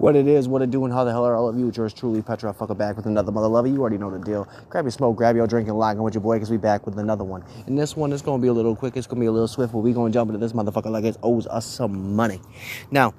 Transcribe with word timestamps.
What 0.00 0.16
it 0.16 0.26
is, 0.26 0.48
what 0.48 0.62
it 0.62 0.70
do, 0.70 0.86
and 0.86 0.94
how 0.94 1.04
the 1.04 1.10
hell 1.10 1.26
are 1.26 1.36
all 1.36 1.46
of 1.46 1.58
you? 1.58 1.68
It's 1.68 1.76
yours 1.76 1.92
truly, 1.92 2.22
Petra 2.22 2.54
fucker 2.54 2.74
back 2.74 2.96
with 2.96 3.04
another 3.04 3.30
mother 3.30 3.48
lover. 3.48 3.68
You 3.68 3.82
already 3.82 3.98
know 3.98 4.10
the 4.10 4.18
deal. 4.18 4.48
Grab 4.70 4.86
your 4.86 4.92
smoke, 4.92 5.14
grab 5.14 5.36
your 5.36 5.46
drink, 5.46 5.68
and 5.68 5.78
lock 5.78 5.94
in 5.94 6.02
with 6.02 6.14
your 6.14 6.22
boy, 6.22 6.36
because 6.36 6.50
we 6.50 6.56
back 6.56 6.86
with 6.86 6.98
another 6.98 7.22
one. 7.22 7.44
And 7.66 7.78
this 7.78 7.94
one 7.94 8.10
is 8.10 8.22
going 8.22 8.40
to 8.40 8.42
be 8.42 8.48
a 8.48 8.52
little 8.54 8.74
quick, 8.74 8.96
it's 8.96 9.06
going 9.06 9.18
to 9.18 9.20
be 9.20 9.26
a 9.26 9.30
little 9.30 9.46
swift, 9.46 9.74
but 9.74 9.80
we 9.80 9.92
going 9.92 10.10
to 10.10 10.16
jump 10.16 10.30
into 10.30 10.38
this 10.38 10.54
motherfucker 10.54 10.90
like 10.90 11.04
it 11.04 11.18
owes 11.22 11.46
us 11.46 11.66
some 11.66 12.16
money. 12.16 12.40
Now, 12.90 13.12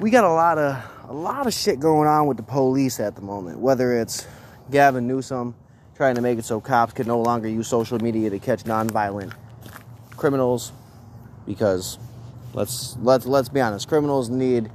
we 0.00 0.10
got 0.10 0.22
a 0.22 0.32
lot 0.32 0.56
of 0.56 1.10
a 1.10 1.12
lot 1.12 1.48
of 1.48 1.52
shit 1.52 1.80
going 1.80 2.06
on 2.06 2.28
with 2.28 2.36
the 2.36 2.44
police 2.44 3.00
at 3.00 3.16
the 3.16 3.22
moment. 3.22 3.58
Whether 3.58 4.00
it's 4.00 4.24
Gavin 4.70 5.08
Newsom 5.08 5.56
trying 5.96 6.14
to 6.14 6.20
make 6.20 6.38
it 6.38 6.44
so 6.44 6.60
cops 6.60 6.92
could 6.92 7.08
no 7.08 7.20
longer 7.20 7.48
use 7.48 7.66
social 7.66 7.98
media 7.98 8.30
to 8.30 8.38
catch 8.38 8.62
nonviolent 8.62 9.32
criminals, 10.16 10.70
because 11.44 11.98
let's 12.54 12.96
let's 13.02 13.26
let's 13.26 13.48
be 13.48 13.60
honest, 13.60 13.88
criminals 13.88 14.30
need 14.30 14.70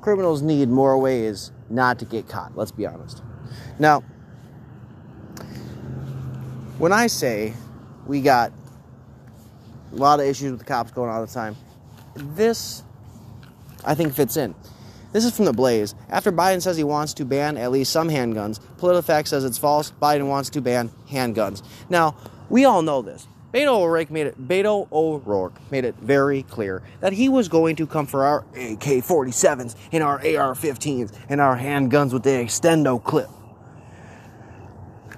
criminals 0.00 0.42
need 0.42 0.68
more 0.68 0.98
ways 0.98 1.50
not 1.70 1.98
to 2.00 2.04
get 2.04 2.28
caught. 2.28 2.56
Let's 2.56 2.72
be 2.72 2.86
honest. 2.86 3.22
Now, 3.78 4.00
when 6.78 6.92
I 6.92 7.06
say 7.06 7.54
we 8.06 8.20
got 8.20 8.52
a 9.92 9.96
lot 9.96 10.20
of 10.20 10.26
issues 10.26 10.50
with 10.50 10.60
the 10.60 10.66
cops 10.66 10.90
going 10.90 11.08
on 11.08 11.16
all 11.16 11.26
the 11.26 11.32
time, 11.32 11.56
this 12.14 12.82
I 13.84 13.94
think 13.94 14.14
fits 14.14 14.36
in. 14.36 14.54
This 15.12 15.24
is 15.24 15.34
from 15.36 15.44
the 15.44 15.52
Blaze. 15.52 15.94
After 16.08 16.32
Biden 16.32 16.60
says 16.60 16.76
he 16.76 16.82
wants 16.82 17.14
to 17.14 17.24
ban 17.24 17.56
at 17.56 17.70
least 17.70 17.92
some 17.92 18.08
handguns, 18.08 18.58
PolitiFact 18.78 19.28
says 19.28 19.44
it's 19.44 19.58
false. 19.58 19.92
Biden 20.02 20.26
wants 20.26 20.50
to 20.50 20.60
ban 20.60 20.90
handguns. 21.08 21.62
Now, 21.88 22.16
we 22.50 22.64
all 22.64 22.82
know 22.82 23.00
this. 23.00 23.28
Beto 23.54 23.68
O'Rourke 23.68 24.10
made 24.10 24.26
it. 24.26 24.48
Beto 24.48 24.90
O'Rourke 24.90 25.54
made 25.70 25.84
it 25.84 25.94
very 25.94 26.42
clear 26.42 26.82
that 27.00 27.12
he 27.12 27.28
was 27.28 27.48
going 27.48 27.76
to 27.76 27.86
come 27.86 28.04
for 28.04 28.24
our 28.24 28.40
AK-47s 28.56 29.76
and 29.92 30.02
our 30.02 30.16
AR-15s 30.16 31.16
and 31.28 31.40
our 31.40 31.56
handguns 31.56 32.12
with 32.12 32.24
the 32.24 32.30
extendo 32.30 33.02
clip. 33.02 33.28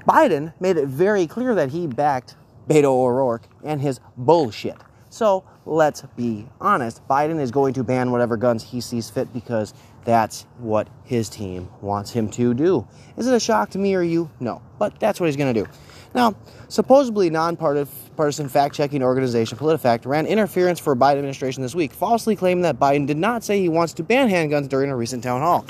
Biden 0.06 0.52
made 0.60 0.77
it 0.77 0.86
very 0.86 1.27
clear 1.27 1.55
that 1.55 1.70
he 1.70 1.86
backed 1.86 2.36
Beto 2.69 2.84
O'Rourke 2.84 3.48
and 3.64 3.80
his 3.80 4.00
bullshit. 4.19 4.77
So 5.08 5.44
let's 5.64 6.03
be 6.14 6.47
honest. 6.60 7.00
Biden 7.08 7.41
is 7.41 7.50
going 7.50 7.72
to 7.72 7.84
ban 7.84 8.10
whatever 8.10 8.36
guns 8.36 8.62
he 8.62 8.82
sees 8.82 9.08
fit 9.08 9.32
because 9.32 9.72
that's 10.05 10.42
what 10.58 10.88
his 11.05 11.30
team 11.30 11.70
wants 11.80 12.10
him 12.10 12.28
to 12.32 12.53
do. 12.53 12.86
Is 13.16 13.27
it 13.27 13.34
a 13.34 13.41
shock 13.41 13.70
to 13.70 13.78
me 13.78 13.94
or 13.94 14.03
you? 14.03 14.30
No, 14.41 14.60
but 14.78 15.00
that's 15.00 15.19
what 15.19 15.27
he's 15.27 15.36
going 15.36 15.55
to 15.55 15.64
do. 15.64 15.70
Now, 16.14 16.34
supposedly 16.68 17.30
nonpartisan 17.30 18.48
fact-checking 18.48 19.02
organization 19.02 19.58
PolitiFact 19.58 20.06
ran 20.06 20.26
interference 20.26 20.78
for 20.78 20.96
Biden 20.96 21.18
administration 21.18 21.62
this 21.62 21.74
week, 21.74 21.92
falsely 21.92 22.36
claiming 22.36 22.62
that 22.62 22.78
Biden 22.78 23.06
did 23.06 23.18
not 23.18 23.44
say 23.44 23.60
he 23.60 23.68
wants 23.68 23.92
to 23.94 24.02
ban 24.02 24.28
handguns 24.28 24.68
during 24.68 24.90
a 24.90 24.96
recent 24.96 25.22
town 25.22 25.40
hall. 25.40 25.66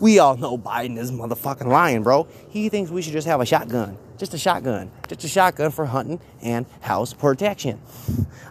We 0.00 0.18
all 0.18 0.36
know 0.36 0.58
Biden 0.58 0.98
is 0.98 1.12
motherfucking 1.12 1.66
lying, 1.66 2.02
bro. 2.02 2.26
He 2.48 2.68
thinks 2.68 2.90
we 2.90 3.02
should 3.02 3.12
just 3.12 3.28
have 3.28 3.40
a 3.40 3.46
shotgun. 3.46 3.96
Just 4.18 4.34
a 4.34 4.38
shotgun. 4.38 4.90
Just 5.06 5.22
a 5.22 5.28
shotgun 5.28 5.70
for 5.70 5.86
hunting 5.86 6.20
and 6.42 6.66
house 6.80 7.12
protection. 7.12 7.80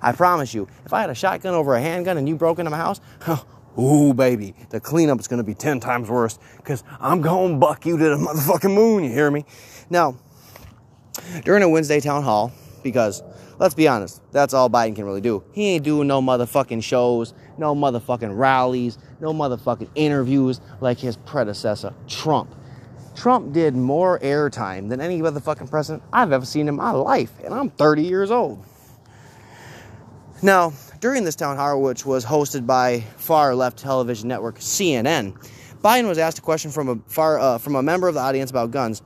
I 0.02 0.14
promise 0.14 0.54
you, 0.54 0.70
if 0.86 0.94
I 0.94 1.02
had 1.02 1.10
a 1.10 1.16
shotgun 1.16 1.54
over 1.54 1.76
a 1.76 1.82
handgun 1.82 2.18
and 2.18 2.28
you 2.28 2.36
broke 2.36 2.60
into 2.60 2.72
my 2.72 2.78
house, 2.78 3.02
ooh, 3.80 4.14
baby, 4.14 4.56
the 4.70 4.80
cleanup 4.80 5.20
is 5.20 5.28
going 5.28 5.40
to 5.40 5.44
be 5.44 5.54
10 5.54 5.82
times 5.82 6.10
worse 6.10 6.40
because 6.58 6.86
I'm 7.00 7.22
going 7.22 7.54
to 7.54 7.58
buck 7.58 7.86
you 7.86 7.98
to 7.98 8.04
the 8.04 8.16
motherfucking 8.16 8.74
moon, 8.74 9.04
you 9.04 9.12
hear 9.12 9.30
me? 9.30 9.46
Now, 9.90 10.16
during 11.44 11.64
a 11.64 11.70
Wednesday 11.70 12.00
town 12.00 12.24
hall, 12.24 12.52
because 12.84 13.24
let's 13.60 13.76
be 13.76 13.88
honest, 13.88 14.22
that's 14.32 14.54
all 14.54 14.70
Biden 14.70 14.96
can 14.96 15.06
really 15.06 15.22
do. 15.22 15.44
He 15.54 15.70
ain't 15.70 15.84
doing 15.84 16.08
no 16.08 16.22
motherfucking 16.22 16.84
shows, 16.84 17.34
no 17.58 17.76
motherfucking 17.76 18.38
rallies, 18.38 18.98
no 19.20 19.34
motherfucking 19.34 19.90
interviews 19.96 20.62
like 20.80 20.98
his 21.00 21.18
predecessor, 21.18 21.94
Trump. 22.08 22.56
Trump 23.16 23.54
did 23.54 23.76
more 23.76 24.20
airtime 24.20 24.90
than 24.90 25.02
any 25.02 25.20
motherfucking 25.20 25.70
president 25.70 26.04
I've 26.12 26.32
ever 26.32 26.46
seen 26.46 26.68
in 26.68 26.76
my 26.76 26.92
life, 26.92 27.32
and 27.44 27.54
I'm 27.54 27.70
30 27.70 28.04
years 28.04 28.32
old. 28.32 28.66
Now, 30.42 30.74
during 31.02 31.24
this 31.24 31.36
town 31.36 31.58
hall, 31.58 31.82
which 31.82 32.06
was 32.06 32.26
hosted 32.26 32.66
by 32.66 33.02
far 33.18 33.54
left 33.54 33.78
television 33.78 34.28
network 34.28 34.58
CNN, 34.60 35.34
Biden 35.84 36.08
was 36.08 36.18
asked 36.18 36.40
a 36.40 36.42
question 36.42 36.72
from 36.72 36.90
a 36.90 36.96
far 37.08 37.40
uh, 37.40 37.58
from 37.58 37.76
a 37.76 37.84
member 37.84 38.08
of 38.08 38.14
the 38.14 38.20
audience 38.20 38.50
about 38.50 38.72
guns. 38.72 39.02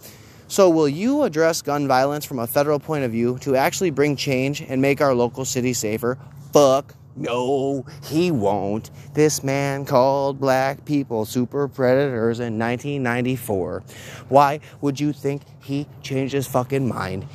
So, 0.56 0.70
will 0.70 0.88
you 0.88 1.24
address 1.24 1.62
gun 1.62 1.86
violence 1.86 2.24
from 2.24 2.40
a 2.40 2.48
federal 2.48 2.80
point 2.80 3.04
of 3.04 3.12
view 3.12 3.38
to 3.40 3.58
actually 3.58 3.90
bring 3.90 4.16
change 4.16 4.62
and 4.62 4.82
make 4.82 5.02
our 5.02 5.14
local 5.14 5.44
city 5.44 5.74
safer? 5.74 6.18
Fuck 6.54 6.96
no, 7.18 7.86
he 8.06 8.32
won't. 8.32 8.90
This 9.14 9.44
man 9.44 9.84
called 9.84 10.40
black 10.40 10.86
people 10.86 11.26
super 11.26 11.68
predators 11.68 12.40
in 12.40 12.58
1994. 12.58 13.84
Why 14.30 14.62
would 14.80 14.98
you 14.98 15.12
think 15.12 15.42
he 15.62 15.88
changed 16.02 16.34
his 16.34 16.48
fucking 16.48 16.88
mind? 16.88 17.28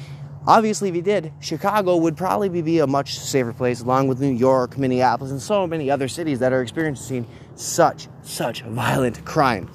Obviously, 0.46 0.88
if 0.88 0.94
he 0.94 1.02
did, 1.02 1.30
Chicago 1.40 1.98
would 1.98 2.16
probably 2.16 2.62
be 2.62 2.78
a 2.78 2.86
much 2.86 3.18
safer 3.18 3.52
place, 3.52 3.82
along 3.82 4.08
with 4.08 4.18
New 4.18 4.32
York, 4.32 4.78
Minneapolis, 4.78 5.30
and 5.30 5.42
so 5.42 5.66
many 5.66 5.90
other 5.90 6.08
cities 6.08 6.38
that 6.38 6.54
are 6.54 6.62
experiencing 6.62 7.26
such, 7.54 8.08
such 8.22 8.62
violent 8.62 9.22
crime. 9.26 9.68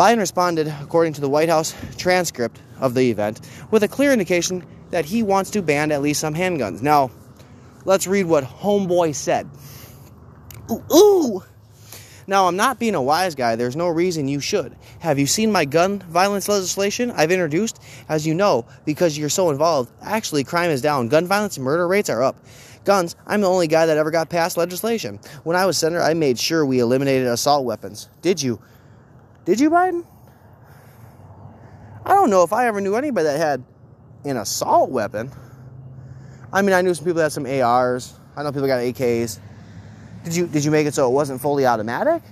Biden 0.00 0.16
responded, 0.16 0.66
according 0.80 1.12
to 1.12 1.20
the 1.20 1.28
White 1.28 1.50
House 1.50 1.74
transcript 1.98 2.58
of 2.78 2.94
the 2.94 3.10
event, 3.10 3.42
with 3.70 3.82
a 3.82 3.88
clear 3.88 4.14
indication 4.14 4.64
that 4.88 5.04
he 5.04 5.22
wants 5.22 5.50
to 5.50 5.60
ban 5.60 5.92
at 5.92 6.00
least 6.00 6.20
some 6.20 6.34
handguns. 6.34 6.80
Now, 6.80 7.10
let's 7.84 8.06
read 8.06 8.24
what 8.24 8.42
Homeboy 8.44 9.14
said. 9.14 9.46
Ooh, 10.70 10.82
ooh! 10.90 11.44
Now, 12.26 12.48
I'm 12.48 12.56
not 12.56 12.78
being 12.78 12.94
a 12.94 13.02
wise 13.02 13.34
guy. 13.34 13.56
There's 13.56 13.76
no 13.76 13.88
reason 13.88 14.26
you 14.26 14.40
should. 14.40 14.74
Have 15.00 15.18
you 15.18 15.26
seen 15.26 15.52
my 15.52 15.66
gun 15.66 15.98
violence 15.98 16.48
legislation 16.48 17.10
I've 17.10 17.30
introduced? 17.30 17.78
As 18.08 18.26
you 18.26 18.32
know, 18.32 18.64
because 18.86 19.18
you're 19.18 19.28
so 19.28 19.50
involved, 19.50 19.92
actually, 20.00 20.44
crime 20.44 20.70
is 20.70 20.80
down. 20.80 21.08
Gun 21.08 21.26
violence 21.26 21.58
and 21.58 21.64
murder 21.64 21.86
rates 21.86 22.08
are 22.08 22.22
up. 22.22 22.42
Guns, 22.84 23.16
I'm 23.26 23.42
the 23.42 23.50
only 23.50 23.66
guy 23.66 23.84
that 23.84 23.98
ever 23.98 24.10
got 24.10 24.30
passed 24.30 24.56
legislation. 24.56 25.20
When 25.44 25.56
I 25.56 25.66
was 25.66 25.76
senator, 25.76 26.00
I 26.00 26.14
made 26.14 26.38
sure 26.38 26.64
we 26.64 26.78
eliminated 26.78 27.26
assault 27.26 27.66
weapons. 27.66 28.08
Did 28.22 28.40
you? 28.40 28.62
Did 29.44 29.60
you, 29.60 29.70
Biden? 29.70 30.04
I 32.04 32.14
don't 32.14 32.30
know 32.30 32.42
if 32.42 32.52
I 32.52 32.66
ever 32.66 32.80
knew 32.80 32.94
anybody 32.94 33.24
that 33.24 33.38
had 33.38 33.62
an 34.24 34.36
assault 34.36 34.90
weapon. 34.90 35.30
I 36.52 36.62
mean, 36.62 36.72
I 36.72 36.82
knew 36.82 36.94
some 36.94 37.04
people 37.04 37.18
that 37.18 37.24
had 37.24 37.32
some 37.32 37.46
ARs. 37.46 38.14
I 38.36 38.42
know 38.42 38.52
people 38.52 38.66
got 38.66 38.80
AKs. 38.80 39.38
Did 40.24 40.36
you 40.36 40.46
did 40.46 40.64
you 40.64 40.70
make 40.70 40.86
it 40.86 40.94
so 40.94 41.08
it 41.08 41.12
wasn't 41.12 41.40
fully 41.40 41.66
automatic? 41.66 42.22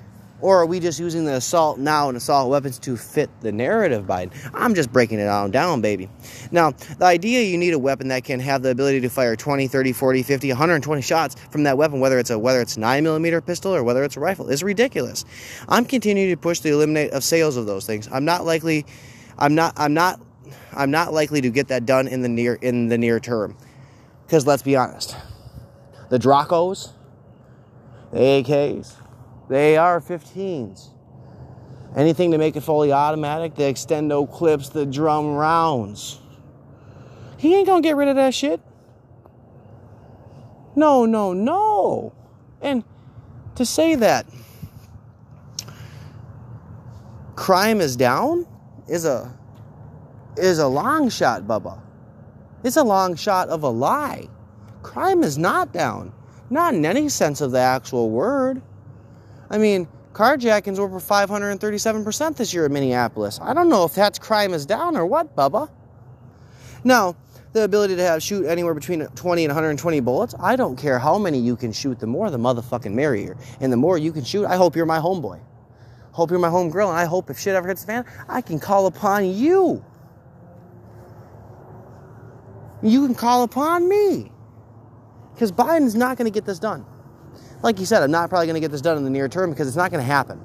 Or 0.40 0.58
are 0.58 0.66
we 0.66 0.78
just 0.78 1.00
using 1.00 1.24
the 1.24 1.34
assault 1.34 1.78
now 1.78 2.08
and 2.08 2.16
assault 2.16 2.48
weapons 2.48 2.78
to 2.80 2.96
fit 2.96 3.28
the 3.40 3.50
narrative, 3.50 4.06
Biden? 4.06 4.32
I'm 4.54 4.74
just 4.74 4.92
breaking 4.92 5.18
it 5.18 5.24
down, 5.24 5.50
down, 5.50 5.80
baby. 5.80 6.08
Now, 6.52 6.70
the 6.70 7.06
idea 7.06 7.42
you 7.42 7.58
need 7.58 7.74
a 7.74 7.78
weapon 7.78 8.08
that 8.08 8.22
can 8.24 8.38
have 8.40 8.62
the 8.62 8.70
ability 8.70 9.00
to 9.00 9.08
fire 9.08 9.34
20, 9.34 9.66
30, 9.66 9.92
40, 9.92 10.22
50, 10.22 10.48
120 10.48 11.02
shots 11.02 11.36
from 11.50 11.64
that 11.64 11.76
weapon, 11.76 11.98
whether 11.98 12.18
it's 12.18 12.30
a 12.30 12.38
whether 12.38 12.60
it's 12.60 12.76
9 12.76 13.02
millimeter 13.02 13.40
pistol 13.40 13.74
or 13.74 13.82
whether 13.82 14.04
it's 14.04 14.16
a 14.16 14.20
rifle, 14.20 14.48
is 14.48 14.62
ridiculous. 14.62 15.24
I'm 15.68 15.84
continuing 15.84 16.30
to 16.30 16.36
push 16.36 16.60
the 16.60 16.70
eliminate 16.70 17.10
of 17.10 17.24
sales 17.24 17.56
of 17.56 17.66
those 17.66 17.84
things. 17.84 18.08
I'm 18.12 18.24
not 18.24 18.44
likely 18.44 18.86
I'm 19.38 19.54
not 19.54 19.74
I'm 19.76 19.94
not 19.94 20.20
I'm 20.72 20.90
not 20.90 21.12
likely 21.12 21.40
to 21.40 21.50
get 21.50 21.68
that 21.68 21.84
done 21.84 22.06
in 22.06 22.22
the 22.22 22.28
near 22.28 22.54
in 22.54 22.88
the 22.88 22.98
near 22.98 23.18
term. 23.18 23.56
Because 24.26 24.46
let's 24.46 24.62
be 24.62 24.76
honest, 24.76 25.16
the 26.10 26.18
Dracos, 26.18 26.92
the 28.12 28.18
AKs, 28.18 28.94
the 29.48 29.76
AR 29.76 30.00
15s, 30.00 30.88
anything 31.96 32.30
to 32.32 32.38
make 32.38 32.56
it 32.56 32.60
fully 32.60 32.92
automatic, 32.92 33.54
the 33.54 33.62
extendo 33.62 34.30
clips, 34.30 34.68
the 34.68 34.86
drum 34.86 35.34
rounds. 35.34 36.20
He 37.38 37.54
ain't 37.54 37.66
gonna 37.66 37.82
get 37.82 37.96
rid 37.96 38.08
of 38.08 38.16
that 38.16 38.34
shit. 38.34 38.60
No, 40.76 41.06
no, 41.06 41.32
no. 41.32 42.12
And 42.60 42.84
to 43.56 43.64
say 43.64 43.94
that 43.96 44.26
crime 47.36 47.80
is 47.80 47.96
down 47.96 48.46
is 48.88 49.04
a 49.04 49.32
is 50.36 50.58
a 50.58 50.68
long 50.68 51.08
shot, 51.08 51.42
Bubba. 51.42 51.80
It's 52.64 52.76
a 52.76 52.84
long 52.84 53.16
shot 53.16 53.48
of 53.48 53.62
a 53.62 53.68
lie. 53.68 54.28
Crime 54.82 55.22
is 55.22 55.38
not 55.38 55.72
down. 55.72 56.12
Not 56.50 56.74
in 56.74 56.84
any 56.84 57.08
sense 57.08 57.40
of 57.40 57.50
the 57.50 57.58
actual 57.58 58.10
word. 58.10 58.62
I 59.50 59.58
mean, 59.58 59.88
carjackings 60.12 60.78
were 60.78 60.84
over 60.84 61.00
537% 61.00 62.36
this 62.36 62.52
year 62.52 62.66
in 62.66 62.72
Minneapolis. 62.72 63.38
I 63.42 63.54
don't 63.54 63.68
know 63.68 63.84
if 63.84 63.94
that's 63.94 64.18
crime 64.18 64.52
is 64.52 64.66
down 64.66 64.96
or 64.96 65.06
what, 65.06 65.34
Bubba. 65.34 65.70
Now, 66.84 67.16
the 67.52 67.64
ability 67.64 67.96
to 67.96 68.02
have 68.02 68.22
shoot 68.22 68.46
anywhere 68.46 68.74
between 68.74 69.06
20 69.06 69.44
and 69.44 69.50
120 69.50 70.00
bullets, 70.00 70.34
I 70.38 70.56
don't 70.56 70.76
care 70.76 70.98
how 70.98 71.18
many 71.18 71.38
you 71.38 71.56
can 71.56 71.72
shoot, 71.72 71.98
the 71.98 72.06
more 72.06 72.30
the 72.30 72.38
motherfucking 72.38 72.92
merrier. 72.92 73.36
And 73.60 73.72
the 73.72 73.76
more 73.76 73.96
you 73.96 74.12
can 74.12 74.24
shoot, 74.24 74.44
I 74.44 74.56
hope 74.56 74.76
you're 74.76 74.86
my 74.86 74.98
homeboy. 74.98 75.40
Hope 76.12 76.30
you're 76.30 76.40
my 76.40 76.50
home 76.50 76.70
girl, 76.70 76.88
and 76.88 76.98
I 76.98 77.04
hope 77.04 77.30
if 77.30 77.38
shit 77.38 77.54
ever 77.54 77.68
hits 77.68 77.82
the 77.82 77.86
fan, 77.86 78.04
I 78.28 78.40
can 78.40 78.58
call 78.58 78.86
upon 78.86 79.32
you. 79.32 79.84
You 82.82 83.06
can 83.06 83.14
call 83.14 83.44
upon 83.44 83.88
me. 83.88 84.30
Because 85.32 85.52
Biden's 85.52 85.94
not 85.94 86.16
going 86.16 86.30
to 86.30 86.34
get 86.34 86.44
this 86.44 86.58
done. 86.58 86.84
Like 87.62 87.80
you 87.80 87.86
said, 87.86 88.02
I'm 88.02 88.10
not 88.10 88.28
probably 88.28 88.46
going 88.46 88.54
to 88.54 88.60
get 88.60 88.70
this 88.70 88.80
done 88.80 88.96
in 88.96 89.04
the 89.04 89.10
near 89.10 89.28
term 89.28 89.50
because 89.50 89.66
it's 89.66 89.76
not 89.76 89.90
going 89.90 90.02
to 90.02 90.06
happen. 90.06 90.40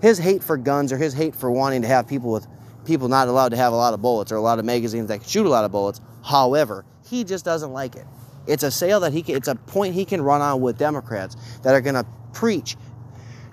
His 0.00 0.18
hate 0.18 0.42
for 0.42 0.56
guns 0.56 0.92
or 0.92 0.96
his 0.96 1.12
hate 1.14 1.34
for 1.34 1.50
wanting 1.50 1.82
to 1.82 1.88
have 1.88 2.06
people 2.06 2.30
with 2.30 2.46
people 2.84 3.08
not 3.08 3.28
allowed 3.28 3.48
to 3.50 3.56
have 3.56 3.72
a 3.72 3.76
lot 3.76 3.94
of 3.94 4.02
bullets 4.02 4.30
or 4.30 4.36
a 4.36 4.40
lot 4.40 4.58
of 4.58 4.64
magazines 4.64 5.08
that 5.08 5.18
can 5.20 5.28
shoot 5.28 5.46
a 5.46 5.48
lot 5.48 5.64
of 5.64 5.72
bullets. 5.72 6.00
However, 6.22 6.84
he 7.08 7.24
just 7.24 7.44
doesn't 7.44 7.72
like 7.72 7.96
it. 7.96 8.06
It's 8.46 8.62
a 8.62 8.70
sale 8.70 9.00
that 9.00 9.12
he 9.12 9.22
can, 9.22 9.36
it's 9.36 9.48
a 9.48 9.54
point 9.54 9.94
he 9.94 10.04
can 10.04 10.20
run 10.20 10.42
on 10.42 10.60
with 10.60 10.78
Democrats 10.78 11.36
that 11.62 11.74
are 11.74 11.80
going 11.80 11.94
to 11.94 12.06
preach 12.32 12.76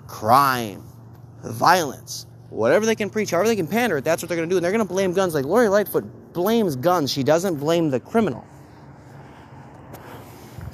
crime, 0.06 0.84
violence, 1.42 2.26
whatever 2.50 2.84
they 2.84 2.94
can 2.94 3.08
preach, 3.08 3.30
however 3.30 3.48
they 3.48 3.56
can 3.56 3.66
pander 3.66 3.96
it, 3.96 4.04
that's 4.04 4.22
what 4.22 4.28
they're 4.28 4.36
going 4.36 4.48
to 4.48 4.52
do. 4.52 4.58
And 4.58 4.64
they're 4.64 4.72
going 4.72 4.86
to 4.86 4.92
blame 4.92 5.14
guns. 5.14 5.34
Like 5.34 5.46
Lori 5.46 5.68
Lightfoot 5.68 6.32
blames 6.34 6.76
guns. 6.76 7.10
She 7.10 7.22
doesn't 7.22 7.56
blame 7.56 7.90
the 7.90 8.00
criminal. 8.00 8.46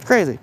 Crazy. 0.05 0.41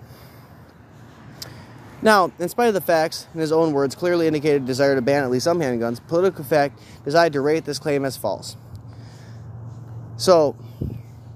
Now, 2.06 2.32
in 2.38 2.50
spite 2.50 2.68
of 2.68 2.76
the 2.76 2.82
facts, 2.82 3.26
in 3.34 3.40
his 3.40 3.52
own 3.52 3.74
words, 3.74 3.96
clearly 3.96 4.28
indicated 4.28 4.62
a 4.62 4.66
desire 4.66 4.94
to 4.94 5.02
ban 5.02 5.24
at 5.24 5.32
least 5.32 5.46
some 5.46 5.60
handguns, 5.60 6.00
PolitiFact 6.00 6.74
decided 7.04 7.34
to 7.34 7.42
rate 7.42 7.66
this 7.66 7.80
claim 7.80 8.06
as 8.06 8.16
false. 8.16 8.56
So, 10.16 10.56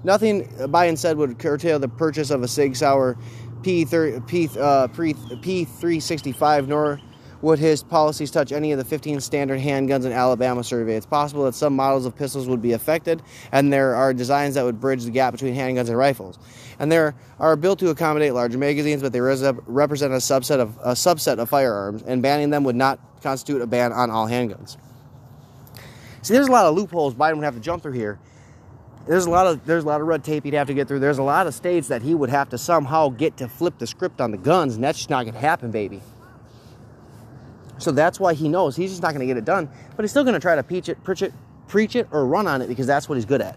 nothing 0.04 0.46
Biden 0.68 0.96
said 0.96 1.16
would 1.16 1.40
curtail 1.40 1.80
the 1.80 1.88
purchase 1.88 2.30
of 2.30 2.44
a 2.44 2.48
Sig 2.48 2.76
Sauer 2.76 3.18
P3, 3.62 4.24
P, 4.28 4.44
uh, 4.46 4.86
P365, 4.86 6.68
nor 6.68 7.00
would 7.42 7.58
his 7.58 7.82
policies 7.82 8.30
touch 8.30 8.52
any 8.52 8.72
of 8.72 8.78
the 8.78 8.84
15 8.84 9.20
standard 9.20 9.60
handguns 9.60 10.04
in 10.04 10.12
Alabama 10.12 10.62
survey? 10.62 10.96
It's 10.96 11.06
possible 11.06 11.44
that 11.44 11.54
some 11.54 11.74
models 11.74 12.06
of 12.06 12.16
pistols 12.16 12.48
would 12.48 12.60
be 12.60 12.72
affected, 12.72 13.22
and 13.52 13.72
there 13.72 13.94
are 13.94 14.12
designs 14.12 14.54
that 14.54 14.64
would 14.64 14.80
bridge 14.80 15.04
the 15.04 15.10
gap 15.10 15.32
between 15.32 15.54
handguns 15.54 15.88
and 15.88 15.96
rifles. 15.96 16.38
And 16.78 16.90
there 16.90 17.14
are 17.38 17.56
built 17.56 17.78
to 17.80 17.88
accommodate 17.90 18.34
larger 18.34 18.58
magazines, 18.58 19.02
but 19.02 19.12
they 19.12 19.20
represent 19.20 20.12
a 20.12 20.16
subset 20.16 20.60
of 20.60 20.76
a 20.78 20.92
subset 20.92 21.38
of 21.38 21.48
firearms, 21.48 22.02
and 22.02 22.22
banning 22.22 22.50
them 22.50 22.64
would 22.64 22.76
not 22.76 22.98
constitute 23.22 23.62
a 23.62 23.66
ban 23.66 23.92
on 23.92 24.10
all 24.10 24.26
handguns. 24.26 24.76
See, 26.22 26.34
there's 26.34 26.48
a 26.48 26.52
lot 26.52 26.66
of 26.66 26.74
loopholes 26.74 27.14
Biden 27.14 27.36
would 27.36 27.44
have 27.44 27.54
to 27.54 27.60
jump 27.60 27.82
through 27.82 27.92
here. 27.92 28.18
There's 29.06 29.24
a 29.24 29.30
lot 29.30 29.46
of 29.46 29.64
there's 29.64 29.84
a 29.84 29.86
lot 29.86 30.02
of 30.02 30.06
red 30.06 30.22
tape 30.22 30.44
he'd 30.44 30.54
have 30.54 30.66
to 30.66 30.74
get 30.74 30.86
through. 30.86 30.98
There's 30.98 31.18
a 31.18 31.22
lot 31.22 31.46
of 31.46 31.54
states 31.54 31.88
that 31.88 32.02
he 32.02 32.14
would 32.14 32.28
have 32.28 32.50
to 32.50 32.58
somehow 32.58 33.08
get 33.08 33.38
to 33.38 33.48
flip 33.48 33.78
the 33.78 33.86
script 33.86 34.20
on 34.20 34.30
the 34.30 34.36
guns, 34.36 34.74
and 34.74 34.84
that's 34.84 34.98
just 34.98 35.10
not 35.10 35.24
gonna 35.24 35.38
happen, 35.38 35.70
baby. 35.70 36.02
So 37.80 37.90
that's 37.90 38.20
why 38.20 38.34
he 38.34 38.48
knows 38.48 38.76
he's 38.76 38.90
just 38.90 39.02
not 39.02 39.14
going 39.14 39.20
to 39.20 39.26
get 39.26 39.36
it 39.36 39.44
done, 39.44 39.68
but 39.96 40.04
he's 40.04 40.10
still 40.10 40.24
going 40.24 40.34
to 40.34 40.40
try 40.40 40.54
to 40.54 40.62
preach 40.62 40.88
it, 40.88 41.02
preach 41.02 41.22
it, 41.22 41.32
preach 41.66 41.96
it, 41.96 42.06
or 42.12 42.26
run 42.26 42.46
on 42.46 42.62
it 42.62 42.68
because 42.68 42.86
that's 42.86 43.08
what 43.08 43.16
he's 43.16 43.24
good 43.24 43.40
at. 43.40 43.56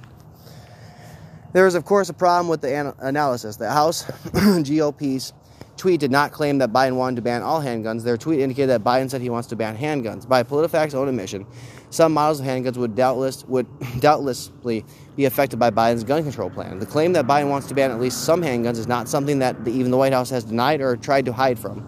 There 1.51 1.67
is, 1.67 1.75
of 1.75 1.85
course, 1.85 2.09
a 2.09 2.13
problem 2.13 2.47
with 2.47 2.61
the 2.61 2.75
an- 2.75 2.93
analysis. 2.99 3.57
The 3.57 3.69
House 3.69 4.03
GOP's 4.33 5.33
tweet 5.77 5.99
did 5.99 6.09
not 6.09 6.31
claim 6.31 6.59
that 6.59 6.71
Biden 6.71 6.95
wanted 6.95 7.17
to 7.17 7.21
ban 7.21 7.43
all 7.43 7.61
handguns. 7.61 8.03
Their 8.03 8.17
tweet 8.17 8.39
indicated 8.39 8.69
that 8.69 8.83
Biden 8.83 9.09
said 9.09 9.21
he 9.21 9.29
wants 9.29 9.49
to 9.49 9.55
ban 9.55 9.77
handguns. 9.77 10.27
By 10.27 10.43
PolitiFact's 10.43 10.95
own 10.95 11.07
admission, 11.09 11.45
some 11.89 12.13
models 12.13 12.39
of 12.39 12.45
handguns 12.45 12.77
would 12.77 12.95
doubtless 12.95 13.45
would 13.45 13.67
doubtlessly 13.99 14.85
be 15.15 15.25
affected 15.25 15.59
by 15.59 15.69
Biden's 15.69 16.03
gun 16.03 16.23
control 16.23 16.49
plan. 16.49 16.79
The 16.79 16.85
claim 16.85 17.13
that 17.13 17.27
Biden 17.27 17.49
wants 17.49 17.67
to 17.67 17.75
ban 17.75 17.91
at 17.91 17.99
least 17.99 18.23
some 18.23 18.41
handguns 18.41 18.77
is 18.77 18.87
not 18.87 19.07
something 19.07 19.39
that 19.39 19.63
the, 19.65 19.71
even 19.71 19.91
the 19.91 19.97
White 19.97 20.13
House 20.13 20.29
has 20.29 20.43
denied 20.43 20.81
or 20.81 20.95
tried 20.95 21.25
to 21.25 21.33
hide 21.33 21.59
from 21.59 21.85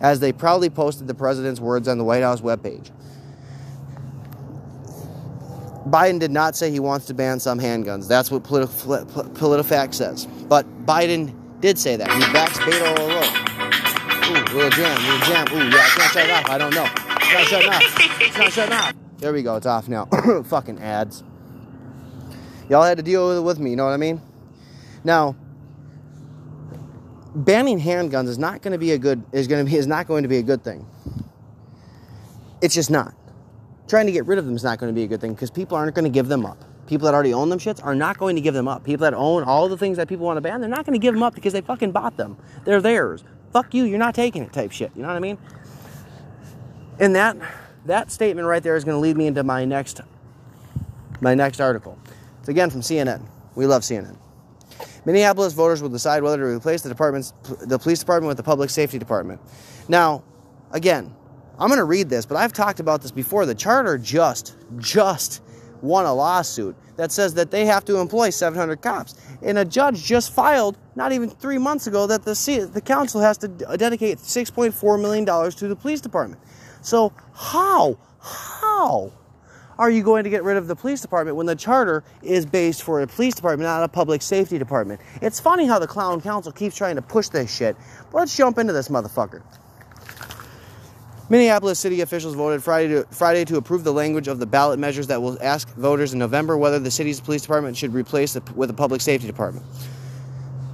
as 0.00 0.20
they 0.20 0.32
proudly 0.32 0.70
posted 0.70 1.06
the 1.06 1.14
president's 1.14 1.60
words 1.60 1.88
on 1.88 1.98
the 1.98 2.04
White 2.04 2.22
House 2.22 2.40
webpage. 2.40 2.90
Biden 5.88 6.18
did 6.18 6.32
not 6.32 6.56
say 6.56 6.70
he 6.70 6.80
wants 6.80 7.06
to 7.06 7.14
ban 7.14 7.38
some 7.38 7.60
handguns. 7.60 8.08
That's 8.08 8.30
what 8.30 8.42
Politi- 8.42 9.06
PolitiFact 9.34 9.94
says. 9.94 10.26
But 10.48 10.66
Biden 10.84 11.32
did 11.60 11.78
say 11.78 11.94
that. 11.96 12.10
He 12.10 12.20
backs 12.32 12.58
Beto 12.58 12.98
O'Rourke. 12.98 13.46
Ooh, 14.28 14.54
little 14.56 14.70
jam, 14.70 15.00
little 15.04 15.18
jam. 15.20 15.46
Ooh, 15.52 15.70
yeah, 15.70 15.84
it's 15.86 15.98
not 15.98 16.10
shutting 16.10 16.30
off. 16.32 16.50
I 16.50 16.58
don't 16.58 16.74
know. 16.74 16.84
It's 16.84 17.32
not 17.32 17.46
shutting 17.46 17.68
off. 17.70 17.82
It's 18.20 18.36
not 18.36 18.52
shutting 18.52 18.74
off. 18.74 18.94
There 19.18 19.32
we 19.32 19.42
go. 19.42 19.54
It's 19.56 19.66
off 19.66 19.88
now. 19.88 20.06
Fucking 20.46 20.80
ads. 20.80 21.22
Y'all 22.68 22.82
had 22.82 22.96
to 22.96 23.02
deal 23.04 23.28
with 23.28 23.38
it 23.38 23.42
with 23.42 23.60
me. 23.60 23.70
You 23.70 23.76
know 23.76 23.84
what 23.84 23.92
I 23.92 23.98
mean? 23.98 24.20
Now, 25.04 25.36
banning 27.36 27.78
handguns 27.78 28.28
is 28.28 28.38
not 28.38 28.62
going 28.62 28.72
to 28.72 28.78
be 28.78 28.92
a 28.92 28.98
good 28.98 29.22
is 29.32 29.46
going 29.46 29.64
to 29.64 29.70
be 29.70 29.76
is 29.76 29.86
not 29.86 30.08
going 30.08 30.22
to 30.22 30.28
be 30.28 30.38
a 30.38 30.42
good 30.42 30.64
thing. 30.64 30.86
It's 32.62 32.74
just 32.74 32.90
not. 32.90 33.14
Trying 33.86 34.06
to 34.06 34.12
get 34.12 34.26
rid 34.26 34.38
of 34.38 34.46
them 34.46 34.56
is 34.56 34.64
not 34.64 34.78
going 34.78 34.92
to 34.92 34.94
be 34.94 35.04
a 35.04 35.06
good 35.06 35.20
thing 35.20 35.34
because 35.34 35.50
people 35.50 35.76
aren't 35.76 35.94
going 35.94 36.06
to 36.06 36.10
give 36.10 36.28
them 36.28 36.44
up. 36.44 36.64
People 36.86 37.04
that 37.04 37.14
already 37.14 37.34
own 37.34 37.50
them 37.50 37.58
shits 37.58 37.84
are 37.84 37.94
not 37.94 38.16
going 38.16 38.36
to 38.36 38.42
give 38.42 38.54
them 38.54 38.66
up. 38.66 38.84
People 38.84 39.04
that 39.04 39.14
own 39.14 39.44
all 39.44 39.68
the 39.68 39.76
things 39.76 39.96
that 39.98 40.08
people 40.08 40.24
want 40.24 40.38
to 40.38 40.40
ban, 40.40 40.60
they're 40.60 40.70
not 40.70 40.86
going 40.86 40.98
to 40.98 41.02
give 41.02 41.14
them 41.14 41.22
up 41.22 41.34
because 41.34 41.52
they 41.52 41.60
fucking 41.60 41.92
bought 41.92 42.16
them. 42.16 42.36
They're 42.64 42.80
theirs. 42.80 43.22
Fuck 43.52 43.74
you, 43.74 43.84
you're 43.84 43.98
not 43.98 44.14
taking 44.14 44.42
it 44.42 44.52
type 44.52 44.72
shit. 44.72 44.90
You 44.96 45.02
know 45.02 45.08
what 45.08 45.16
I 45.16 45.20
mean? 45.20 45.38
And 46.98 47.14
that 47.14 47.36
that 47.84 48.10
statement 48.10 48.48
right 48.48 48.62
there 48.62 48.76
is 48.76 48.84
going 48.84 48.96
to 48.96 49.00
lead 49.00 49.16
me 49.16 49.26
into 49.26 49.44
my 49.44 49.64
next 49.64 50.00
my 51.20 51.34
next 51.34 51.60
article. 51.60 51.98
It's 52.40 52.48
again 52.48 52.70
from 52.70 52.80
CNN. 52.80 53.22
We 53.54 53.66
love 53.66 53.82
CNN. 53.82 54.16
Minneapolis 55.06 55.52
voters 55.52 55.80
will 55.80 55.88
decide 55.88 56.22
whether 56.22 56.36
to 56.36 56.44
replace 56.46 56.82
the 56.82 56.88
department's 56.88 57.32
the 57.60 57.78
police 57.78 58.00
department 58.00 58.28
with 58.28 58.36
the 58.36 58.42
public 58.42 58.68
safety 58.70 58.98
department. 58.98 59.40
Now, 59.88 60.24
again, 60.72 61.14
I'm 61.58 61.68
going 61.68 61.78
to 61.78 61.84
read 61.84 62.10
this, 62.10 62.26
but 62.26 62.36
I've 62.36 62.52
talked 62.52 62.80
about 62.80 63.00
this 63.00 63.12
before. 63.12 63.46
The 63.46 63.54
charter 63.54 63.96
just 63.96 64.56
just 64.78 65.42
won 65.80 66.04
a 66.06 66.12
lawsuit 66.12 66.76
that 66.96 67.12
says 67.12 67.34
that 67.34 67.50
they 67.50 67.66
have 67.66 67.84
to 67.84 67.98
employ 67.98 68.30
700 68.30 68.82
cops. 68.82 69.14
And 69.42 69.58
a 69.58 69.64
judge 69.64 70.02
just 70.04 70.32
filed 70.32 70.76
not 70.96 71.12
even 71.12 71.30
3 71.30 71.58
months 71.58 71.86
ago 71.86 72.06
that 72.08 72.24
the 72.24 72.68
the 72.72 72.80
council 72.80 73.20
has 73.20 73.38
to 73.38 73.48
dedicate 73.48 74.18
6.4 74.18 75.00
million 75.00 75.24
dollars 75.24 75.54
to 75.56 75.68
the 75.68 75.76
police 75.76 76.00
department. 76.00 76.42
So, 76.82 77.12
how 77.32 77.98
how 78.20 79.12
are 79.78 79.90
you 79.90 80.02
going 80.02 80.24
to 80.24 80.30
get 80.30 80.42
rid 80.42 80.56
of 80.56 80.66
the 80.66 80.76
police 80.76 81.00
department 81.00 81.36
when 81.36 81.46
the 81.46 81.54
charter 81.54 82.02
is 82.22 82.46
based 82.46 82.82
for 82.82 83.00
a 83.00 83.06
police 83.06 83.34
department, 83.34 83.66
not 83.66 83.82
a 83.82 83.88
public 83.88 84.22
safety 84.22 84.58
department? 84.58 85.00
It's 85.20 85.38
funny 85.38 85.66
how 85.66 85.78
the 85.78 85.86
clown 85.86 86.20
council 86.20 86.52
keeps 86.52 86.76
trying 86.76 86.96
to 86.96 87.02
push 87.02 87.28
this 87.28 87.54
shit. 87.54 87.76
But 88.10 88.18
let's 88.18 88.36
jump 88.36 88.58
into 88.58 88.72
this 88.72 88.88
motherfucker. 88.88 89.42
Minneapolis 91.28 91.80
city 91.80 92.02
officials 92.02 92.36
voted 92.36 92.62
Friday 92.62 92.88
to, 92.88 93.04
Friday 93.10 93.44
to 93.46 93.56
approve 93.56 93.82
the 93.82 93.92
language 93.92 94.28
of 94.28 94.38
the 94.38 94.46
ballot 94.46 94.78
measures 94.78 95.08
that 95.08 95.20
will 95.20 95.36
ask 95.42 95.68
voters 95.74 96.12
in 96.12 96.20
November 96.20 96.56
whether 96.56 96.78
the 96.78 96.90
city's 96.90 97.20
police 97.20 97.42
department 97.42 97.76
should 97.76 97.92
replace 97.92 98.36
it 98.36 98.48
with 98.54 98.70
a 98.70 98.74
public 98.74 99.00
safety 99.00 99.26
department. 99.26 99.66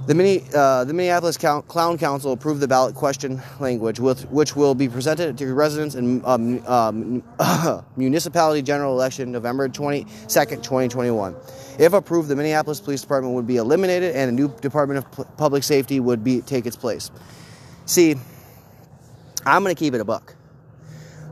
The, 0.05 0.13
mini, 0.13 0.43
uh, 0.53 0.83
the 0.83 0.93
Minneapolis 0.93 1.37
Clown 1.37 1.97
Council 1.97 2.33
approved 2.33 2.59
the 2.59 2.67
ballot 2.67 2.93
question 2.93 3.41
language, 3.61 4.01
with, 4.01 4.29
which 4.29 4.53
will 4.53 4.75
be 4.75 4.89
presented 4.89 5.37
to 5.37 5.53
residents 5.53 5.95
in 5.95 6.21
um, 6.25 6.61
um, 6.67 7.23
municipality 7.95 8.61
general 8.61 8.91
election 8.91 9.31
November 9.31 9.69
22nd, 9.69 10.61
2021. 10.61 11.33
If 11.79 11.93
approved, 11.93 12.27
the 12.27 12.35
Minneapolis 12.35 12.81
Police 12.81 13.01
Department 13.01 13.33
would 13.35 13.47
be 13.47 13.55
eliminated, 13.55 14.13
and 14.13 14.29
a 14.29 14.33
new 14.33 14.53
Department 14.59 15.05
of 15.05 15.37
Public 15.37 15.63
Safety 15.63 16.01
would 16.01 16.21
be 16.21 16.41
take 16.41 16.65
its 16.65 16.75
place. 16.75 17.09
See, 17.85 18.15
I'm 19.45 19.63
going 19.63 19.73
to 19.73 19.79
keep 19.79 19.93
it 19.93 20.01
a 20.01 20.05
buck. 20.05 20.35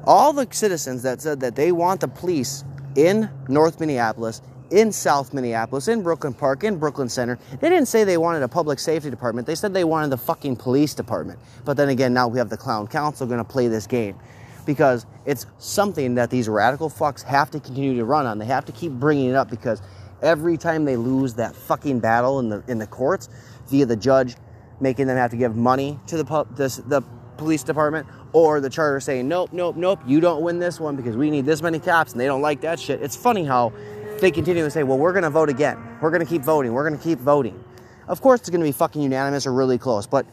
All 0.06 0.32
the 0.32 0.48
citizens 0.50 1.04
that 1.04 1.22
said 1.22 1.42
that 1.42 1.58
they 1.58 1.74
want 1.74 2.00
the 2.00 2.08
police 2.08 2.64
in 2.96 3.30
North 3.50 3.82
Minneapolis 3.82 4.42
in 4.72 4.92
South 4.92 5.34
Minneapolis, 5.34 5.88
in 5.88 6.02
Brooklyn 6.02 6.34
Park, 6.34 6.64
in 6.64 6.78
Brooklyn 6.78 7.10
Center. 7.10 7.38
They 7.60 7.70
didn't 7.70 7.88
say 7.88 8.04
they 8.04 8.18
wanted 8.18 8.44
a 8.44 8.48
public 8.48 8.80
safety 8.80 9.10
department. 9.10 9.48
They 9.48 9.56
said 9.56 9.74
they 9.74 9.84
wanted 9.84 10.10
the 10.10 10.18
fucking 10.18 10.56
police 10.56 10.94
department. 10.94 11.40
But 11.66 11.78
then 11.78 11.90
again, 11.90 12.14
now 12.14 12.28
we 12.28 12.40
have 12.40 12.50
the 12.50 12.58
clown 12.58 12.88
council 12.88 13.28
going 13.28 13.40
to 13.40 13.44
play 13.44 13.68
this 13.68 13.88
game 13.88 14.18
because 14.66 15.06
it's 15.26 15.46
something 15.60 16.16
that 16.16 16.30
these 16.30 16.48
radical 16.48 16.90
fucks 16.90 17.24
have 17.24 17.52
to 17.52 17.60
continue 17.60 17.96
to 17.98 18.06
run 18.06 18.26
on. 18.26 18.38
They 18.38 18.46
have 18.46 18.66
to 18.66 18.72
keep 18.72 18.92
bringing 18.92 19.30
it 19.30 19.36
up 19.36 19.50
because 19.50 19.82
every 20.22 20.58
time 20.58 20.86
they 20.86 20.96
lose 20.96 21.34
that 21.36 21.56
fucking 21.56 22.00
battle 22.00 22.40
in 22.40 22.50
the 22.50 22.64
in 22.68 22.78
the 22.78 22.88
courts 22.88 23.30
via 23.68 23.86
the 23.86 23.96
judge 23.96 24.36
making 24.80 25.08
them 25.08 25.18
have 25.18 25.32
to 25.32 25.38
give 25.38 25.56
money 25.56 26.00
to 26.08 26.18
the 26.18 26.46
this, 26.52 26.78
the 26.78 27.02
police 27.38 27.64
department 27.64 28.08
or 28.34 28.60
the 28.60 28.70
charter 28.70 29.00
saying 29.00 29.28
nope 29.28 29.52
nope 29.52 29.76
nope 29.76 30.00
you 30.06 30.20
don't 30.20 30.44
win 30.44 30.60
this 30.60 30.80
one 30.80 30.96
because 30.96 31.18
we 31.18 31.30
need 31.32 31.46
this 31.46 31.62
many 31.62 31.80
cops 31.80 32.12
and 32.12 32.22
they 32.22 32.26
don't 32.26 32.42
like 32.42 32.62
that 32.62 32.80
shit 32.80 33.02
it's 33.02 33.16
funny 33.16 33.44
how 33.44 33.74
they 34.22 34.32
continue 34.32 34.64
to 34.64 34.72
say, 34.72 34.84
well, 34.84 34.98
we're 34.98 35.14
going 35.14 35.24
to 35.24 35.30
vote 35.30 35.50
again. 35.50 35.78
We're 36.02 36.12
going 36.12 36.26
to 36.26 36.30
keep 36.30 36.44
voting. 36.44 36.74
We're 36.74 36.88
going 36.88 36.98
to 36.98 37.04
keep 37.04 37.20
voting. 37.20 37.62
Of 38.08 38.22
course, 38.22 38.40
it's 38.42 38.50
going 38.50 38.62
to 38.62 38.66
be 38.66 38.72
fucking 38.72 39.02
unanimous 39.02 39.46
or 39.46 39.54
really 39.54 39.78
close. 39.78 40.08
But 40.08 40.26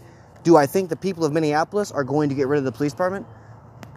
do 0.43 0.57
I 0.57 0.67
think 0.67 0.89
the 0.89 0.97
people 0.97 1.25
of 1.25 1.33
Minneapolis 1.33 1.91
are 1.91 2.05
going 2.05 2.29
to 2.29 2.35
get 2.35 2.47
rid 2.49 2.59
of 2.59 2.65
the 2.65 2.73
police 2.73 2.93
department? 2.93 3.27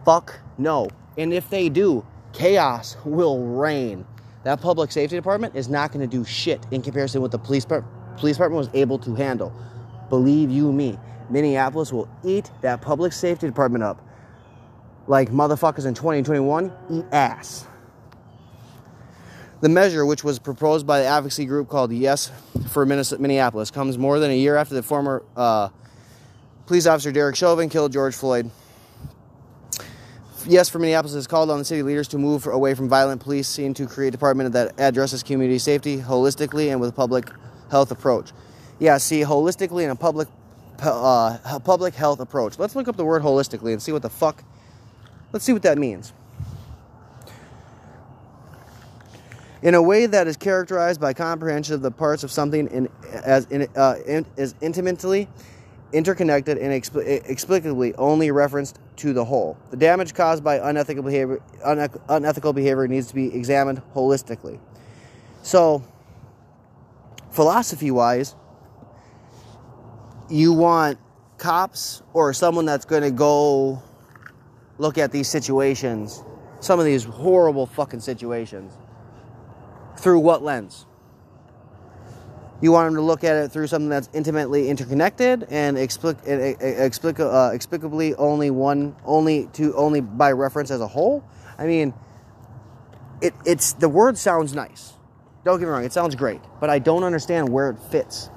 Fuck 0.04 0.38
no. 0.58 0.88
And 1.16 1.32
if 1.32 1.48
they 1.50 1.68
do, 1.68 2.04
chaos 2.32 2.96
will 3.04 3.44
reign. 3.44 4.04
That 4.44 4.60
public 4.60 4.90
safety 4.90 5.16
department 5.16 5.54
is 5.54 5.68
not 5.68 5.92
going 5.92 6.08
to 6.08 6.16
do 6.16 6.24
shit 6.24 6.66
in 6.70 6.82
comparison 6.82 7.22
with 7.22 7.30
the 7.30 7.38
police, 7.38 7.64
police 7.64 8.36
department 8.36 8.58
was 8.58 8.70
able 8.74 8.98
to 8.98 9.14
handle. 9.14 9.54
Believe 10.08 10.50
you 10.50 10.72
me, 10.72 10.98
Minneapolis 11.30 11.92
will 11.92 12.08
eat 12.24 12.50
that 12.60 12.82
public 12.82 13.12
safety 13.12 13.46
department 13.46 13.84
up 13.84 14.04
like 15.06 15.30
motherfuckers 15.30 15.86
in 15.86 15.94
2021 15.94 16.72
eat 16.90 17.04
ass. 17.12 17.66
The 19.62 19.68
measure, 19.68 20.04
which 20.04 20.24
was 20.24 20.40
proposed 20.40 20.88
by 20.88 20.98
the 20.98 21.06
advocacy 21.06 21.44
group 21.44 21.68
called 21.68 21.92
Yes 21.92 22.32
for 22.70 22.84
Minneapolis, 22.84 23.70
comes 23.70 23.96
more 23.96 24.18
than 24.18 24.32
a 24.32 24.36
year 24.36 24.56
after 24.56 24.74
the 24.74 24.82
former 24.82 25.22
uh, 25.36 25.68
police 26.66 26.84
officer 26.84 27.12
Derek 27.12 27.36
Chauvin 27.36 27.68
killed 27.68 27.92
George 27.92 28.16
Floyd. 28.16 28.50
Yes, 30.48 30.68
for 30.68 30.80
Minneapolis 30.80 31.14
has 31.14 31.28
called 31.28 31.48
on 31.48 31.60
the 31.60 31.64
city 31.64 31.84
leaders 31.84 32.08
to 32.08 32.18
move 32.18 32.48
away 32.48 32.74
from 32.74 32.88
violent 32.88 33.20
police 33.20 33.46
scene 33.46 33.72
to 33.74 33.86
create 33.86 34.08
a 34.08 34.10
department 34.10 34.52
that 34.52 34.80
addresses 34.80 35.22
community 35.22 35.60
safety 35.60 35.98
holistically 35.98 36.72
and 36.72 36.80
with 36.80 36.90
a 36.90 36.92
public 36.92 37.30
health 37.70 37.92
approach. 37.92 38.32
Yeah, 38.80 38.98
see, 38.98 39.20
holistically 39.20 39.84
and 39.84 39.92
a 39.92 39.94
public 39.94 40.26
uh, 40.80 41.38
public 41.60 41.94
health 41.94 42.18
approach. 42.18 42.58
Let's 42.58 42.74
look 42.74 42.88
up 42.88 42.96
the 42.96 43.04
word 43.04 43.22
holistically 43.22 43.72
and 43.72 43.80
see 43.80 43.92
what 43.92 44.02
the 44.02 44.10
fuck. 44.10 44.42
Let's 45.30 45.44
see 45.44 45.52
what 45.52 45.62
that 45.62 45.78
means. 45.78 46.12
In 49.62 49.74
a 49.74 49.82
way 49.82 50.06
that 50.06 50.26
is 50.26 50.36
characterized 50.36 51.00
by 51.00 51.14
comprehension 51.14 51.74
of 51.74 51.82
the 51.82 51.90
parts 51.90 52.24
of 52.24 52.32
something 52.32 52.66
in, 52.68 52.88
as 53.12 53.46
in, 53.46 53.68
uh, 53.76 53.96
in, 54.06 54.26
as 54.36 54.56
intimately 54.60 55.28
interconnected 55.92 56.58
and 56.58 56.72
expl- 56.72 57.24
explicably 57.28 57.94
only 57.98 58.30
referenced 58.30 58.78
to 58.96 59.12
the 59.12 59.24
whole. 59.24 59.56
The 59.70 59.76
damage 59.76 60.14
caused 60.14 60.42
by 60.42 60.56
unethical 60.56 61.02
behavior, 61.02 61.40
unethical 61.64 62.52
behavior 62.52 62.88
needs 62.88 63.08
to 63.08 63.14
be 63.14 63.34
examined 63.34 63.82
holistically. 63.94 64.58
So, 65.42 65.84
philosophy 67.30 67.90
wise, 67.90 68.34
you 70.28 70.52
want 70.52 70.98
cops 71.38 72.02
or 72.12 72.32
someone 72.32 72.64
that's 72.64 72.84
going 72.84 73.02
to 73.02 73.10
go 73.10 73.82
look 74.78 74.98
at 74.98 75.12
these 75.12 75.28
situations, 75.28 76.22
some 76.60 76.78
of 76.78 76.84
these 76.84 77.04
horrible 77.04 77.66
fucking 77.66 78.00
situations, 78.00 78.72
through 80.02 80.18
what 80.18 80.42
lens? 80.42 80.84
You 82.60 82.70
want 82.70 82.88
them 82.88 82.96
to 82.96 83.02
look 83.02 83.24
at 83.24 83.36
it 83.36 83.50
through 83.50 83.66
something 83.66 83.88
that's 83.88 84.08
intimately 84.12 84.68
interconnected 84.68 85.46
and 85.50 85.76
explic- 85.76 86.22
explic- 86.24 87.18
uh, 87.18 87.50
explicably 87.52 88.14
only 88.18 88.50
one, 88.50 88.94
only 89.04 89.48
to 89.54 89.74
only 89.74 90.00
by 90.00 90.30
reference 90.32 90.70
as 90.70 90.80
a 90.80 90.86
whole. 90.86 91.24
I 91.58 91.66
mean, 91.66 91.92
it, 93.20 93.34
it's 93.44 93.72
the 93.72 93.88
word 93.88 94.16
sounds 94.16 94.54
nice. 94.54 94.92
Don't 95.44 95.58
get 95.58 95.64
me 95.64 95.70
wrong, 95.72 95.84
it 95.84 95.92
sounds 95.92 96.14
great, 96.14 96.40
but 96.60 96.70
I 96.70 96.78
don't 96.78 97.02
understand 97.02 97.48
where 97.48 97.70
it 97.70 97.78
fits. 97.90 98.30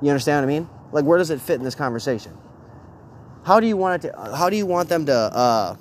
You 0.00 0.08
understand 0.08 0.46
what 0.46 0.50
I 0.50 0.58
mean? 0.58 0.68
Like, 0.92 1.04
where 1.04 1.18
does 1.18 1.30
it 1.30 1.40
fit 1.40 1.56
in 1.56 1.64
this 1.64 1.74
conversation? 1.74 2.32
How 3.44 3.60
do 3.60 3.66
you 3.66 3.76
want 3.76 4.04
it 4.04 4.08
to? 4.08 4.34
How 4.34 4.48
do 4.48 4.56
you 4.56 4.64
want 4.64 4.88
them 4.88 5.04
to 5.06 5.14
uh, 5.14 5.76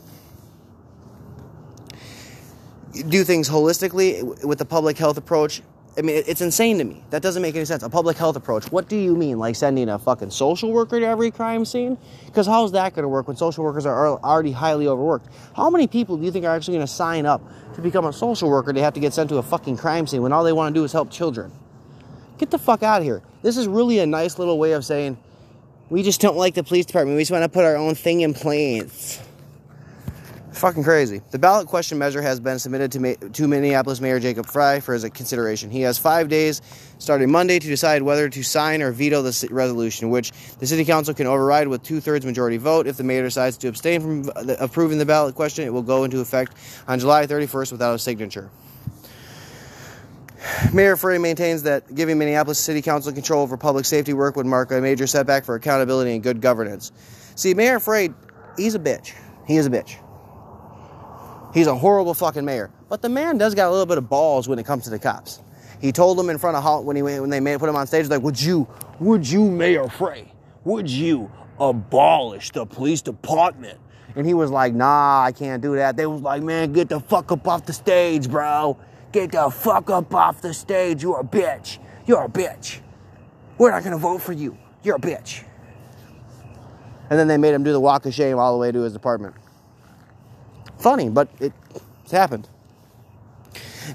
do 2.94 3.24
things 3.24 3.50
holistically 3.50 4.44
with 4.46 4.58
the 4.58 4.66
public 4.66 4.98
health 4.98 5.18
approach? 5.18 5.62
I 5.98 6.02
mean, 6.02 6.24
it's 6.26 6.40
insane 6.40 6.78
to 6.78 6.84
me. 6.84 7.04
That 7.10 7.22
doesn't 7.22 7.42
make 7.42 7.56
any 7.56 7.66
sense. 7.66 7.84
A 7.84 7.90
public 7.90 8.16
health 8.16 8.36
approach. 8.36 8.72
What 8.72 8.88
do 8.88 8.96
you 8.96 9.16
mean? 9.16 9.38
Like 9.38 9.56
sending 9.56 9.90
a 9.90 10.00
fucking 10.00 10.32
social 10.32 10.72
worker 10.72 11.00
to 11.00 11.06
every 11.06 11.30
crime 11.30 11.66
scene? 11.66 11.98
Because 12.26 12.48
how's 12.48 12.72
that 12.72 12.94
going 12.94 13.04
to 13.04 13.10
work 13.10 13.28
when 13.28 13.36
social 13.36 13.64
workers 13.64 13.86
are 13.86 14.08
already 14.20 14.52
highly 14.52 14.88
overworked? 14.88 15.28
How 15.56 15.70
many 15.70 15.88
people 15.88 16.16
do 16.16 16.24
you 16.24 16.32
think 16.32 16.46
are 16.46 16.56
actually 16.56 16.76
going 16.76 16.88
to 16.88 16.94
sign 16.94 17.26
up 17.26 17.42
to 17.76 17.82
become 17.82 18.06
a 18.06 18.14
social 18.14 18.50
worker 18.50 18.72
to 18.72 18.82
have 18.82 18.94
to 18.94 19.00
get 19.00 19.14
sent 19.14 19.30
to 19.30 19.38
a 19.38 19.44
fucking 19.44 19.78
crime 19.78 20.08
scene 20.08 20.22
when 20.22 20.32
all 20.32 20.44
they 20.44 20.54
want 20.54 20.74
to 20.74 20.80
do 20.80 20.86
is 20.86 20.94
help 20.94 21.12
children? 21.12 21.52
Get 22.38 22.52
the 22.52 22.60
fuck 22.60 22.82
out 22.84 23.02
of 23.02 23.04
here. 23.04 23.22
This 23.42 23.58
is 23.58 23.68
really 23.68 24.00
a 24.00 24.06
nice 24.06 24.40
little 24.40 24.58
way 24.58 24.72
of 24.72 24.86
saying 24.86 25.18
we 25.90 26.04
just 26.04 26.22
don't 26.22 26.38
like 26.38 26.54
the 26.54 26.64
police 26.64 26.86
department. 26.86 27.18
We 27.18 27.24
just 27.24 27.32
want 27.32 27.44
to 27.44 27.50
put 27.50 27.66
our 27.66 27.76
own 27.76 27.96
thing 27.96 28.22
in 28.22 28.34
place. 28.34 29.22
Fucking 30.52 30.84
crazy. 30.84 31.22
The 31.30 31.38
ballot 31.38 31.68
question 31.68 32.00
measure 32.00 32.22
has 32.22 32.40
been 32.40 32.58
submitted 32.58 32.92
to, 32.94 33.00
Ma- 33.00 33.30
to 33.34 33.48
Minneapolis 33.48 34.02
Mayor 34.02 34.20
Jacob 34.20 34.48
Frey 34.48 34.80
for 34.80 34.94
his 34.94 35.04
consideration. 35.12 35.70
He 35.70 35.82
has 35.82 36.00
five 36.00 36.28
days, 36.28 36.62
starting 36.98 37.32
Monday, 37.32 37.60
to 37.60 37.68
decide 37.68 38.02
whether 38.02 38.28
to 38.30 38.44
sign 38.44 38.82
or 38.82 38.92
veto 38.92 39.22
the 39.22 39.48
resolution, 39.52 40.10
which 40.10 40.32
the 40.60 40.66
City 40.66 40.84
Council 40.86 41.14
can 41.14 41.28
override 41.28 41.68
with 41.68 41.84
two 41.84 42.02
thirds 42.02 42.26
majority 42.26 42.58
vote. 42.58 42.88
If 42.88 42.98
the 42.98 43.04
mayor 43.04 43.24
decides 43.24 43.58
to 43.58 43.68
abstain 43.68 44.02
from 44.02 44.32
approving 44.60 44.98
the 44.98 45.06
ballot 45.06 45.36
question, 45.36 45.66
it 45.66 45.72
will 45.72 45.84
go 45.84 46.04
into 46.04 46.20
effect 46.20 46.56
on 46.88 47.00
July 47.00 47.28
31st 47.28 47.72
without 47.72 47.94
a 47.94 48.00
signature. 48.00 48.50
Mayor 50.74 50.96
Frey 50.96 51.20
maintains 51.20 51.64
that 51.64 51.94
giving 51.94 52.18
Minneapolis 52.18 52.60
City 52.60 52.82
Council 52.82 53.14
control 53.14 53.44
over 53.44 53.56
public 53.56 53.86
safety 53.86 54.14
work 54.14 54.36
would 54.36 54.46
mark 54.46 54.72
a 54.72 54.82
major 54.82 55.06
setback 55.06 55.46
for 55.46 55.56
accountability 55.56 56.14
and 56.14 56.24
good 56.24 56.42
governance. 56.42 56.92
See, 57.36 57.54
Mayor 57.54 57.80
Frey, 57.80 58.10
he's 58.58 58.74
a 58.74 58.80
bitch. 58.80 59.14
He 59.46 59.58
is 59.58 59.68
a 59.68 59.70
bitch. 59.70 59.98
He's 61.54 61.68
a 61.68 61.76
horrible 61.76 62.14
fucking 62.14 62.46
mayor. 62.46 62.70
But 62.90 63.02
the 63.02 63.10
man 63.10 63.38
does 63.38 63.56
got 63.56 63.70
a 63.70 63.72
little 63.72 63.86
bit 63.86 63.98
of 63.98 64.10
balls 64.10 64.48
when 64.48 64.60
it 64.60 64.66
comes 64.66 64.84
to 64.86 64.90
the 64.90 65.00
cops. 65.00 65.42
He 65.82 65.92
told 65.92 66.18
them 66.18 66.30
in 66.30 66.38
front 66.38 66.58
of 66.58 66.64
Hall 66.64 66.84
when 66.84 66.96
he 66.96 67.02
when 67.02 67.30
they 67.30 67.40
made, 67.40 67.60
put 67.60 67.70
him 67.70 67.76
on 67.76 67.88
stage, 67.88 68.08
like, 68.08 68.22
would 68.22 68.40
you, 68.40 68.68
would 69.00 69.28
you, 69.28 69.50
Mayor 69.50 69.88
Frey, 69.88 70.32
would 70.66 70.90
you 70.90 71.32
abolish 71.60 72.52
the 72.52 72.66
police 72.66 73.02
department? 73.02 73.80
And 74.16 74.26
he 74.26 74.34
was 74.34 74.52
like, 74.52 74.74
nah, 74.74 75.24
I 75.24 75.32
can't 75.32 75.62
do 75.62 75.76
that. 75.76 75.96
They 75.96 76.06
was 76.06 76.22
like, 76.22 76.42
man, 76.42 76.74
get 76.74 76.90
the 76.90 77.00
fuck 77.00 77.32
up 77.32 77.48
off 77.48 77.66
the 77.66 77.74
stage, 77.74 78.30
bro. 78.30 78.78
Get 79.12 79.32
the 79.32 79.50
fuck 79.50 79.90
up 79.90 80.14
off 80.14 80.42
the 80.42 80.54
stage. 80.54 81.02
You're 81.02 81.22
a 81.22 81.24
bitch. 81.24 81.80
You're 82.06 82.26
a 82.26 82.30
bitch. 82.30 82.80
We're 83.58 83.72
not 83.72 83.84
to 83.84 83.98
vote 83.98 84.22
for 84.22 84.34
you. 84.34 84.58
You're 84.84 84.98
a 84.98 85.00
bitch. 85.00 85.44
And 87.10 87.18
then 87.18 87.28
they 87.28 87.38
made 87.38 87.54
him 87.54 87.64
do 87.64 87.72
the 87.72 87.80
walk 87.80 88.06
of 88.06 88.14
shame 88.14 88.38
all 88.38 88.54
the 88.54 88.60
way 88.60 88.72
to 88.72 88.82
his 88.82 88.96
apartment. 88.96 89.36
Funny, 90.80 91.10
but 91.10 91.30
it, 91.40 91.54
it's 92.04 92.12
happened. 92.12 92.48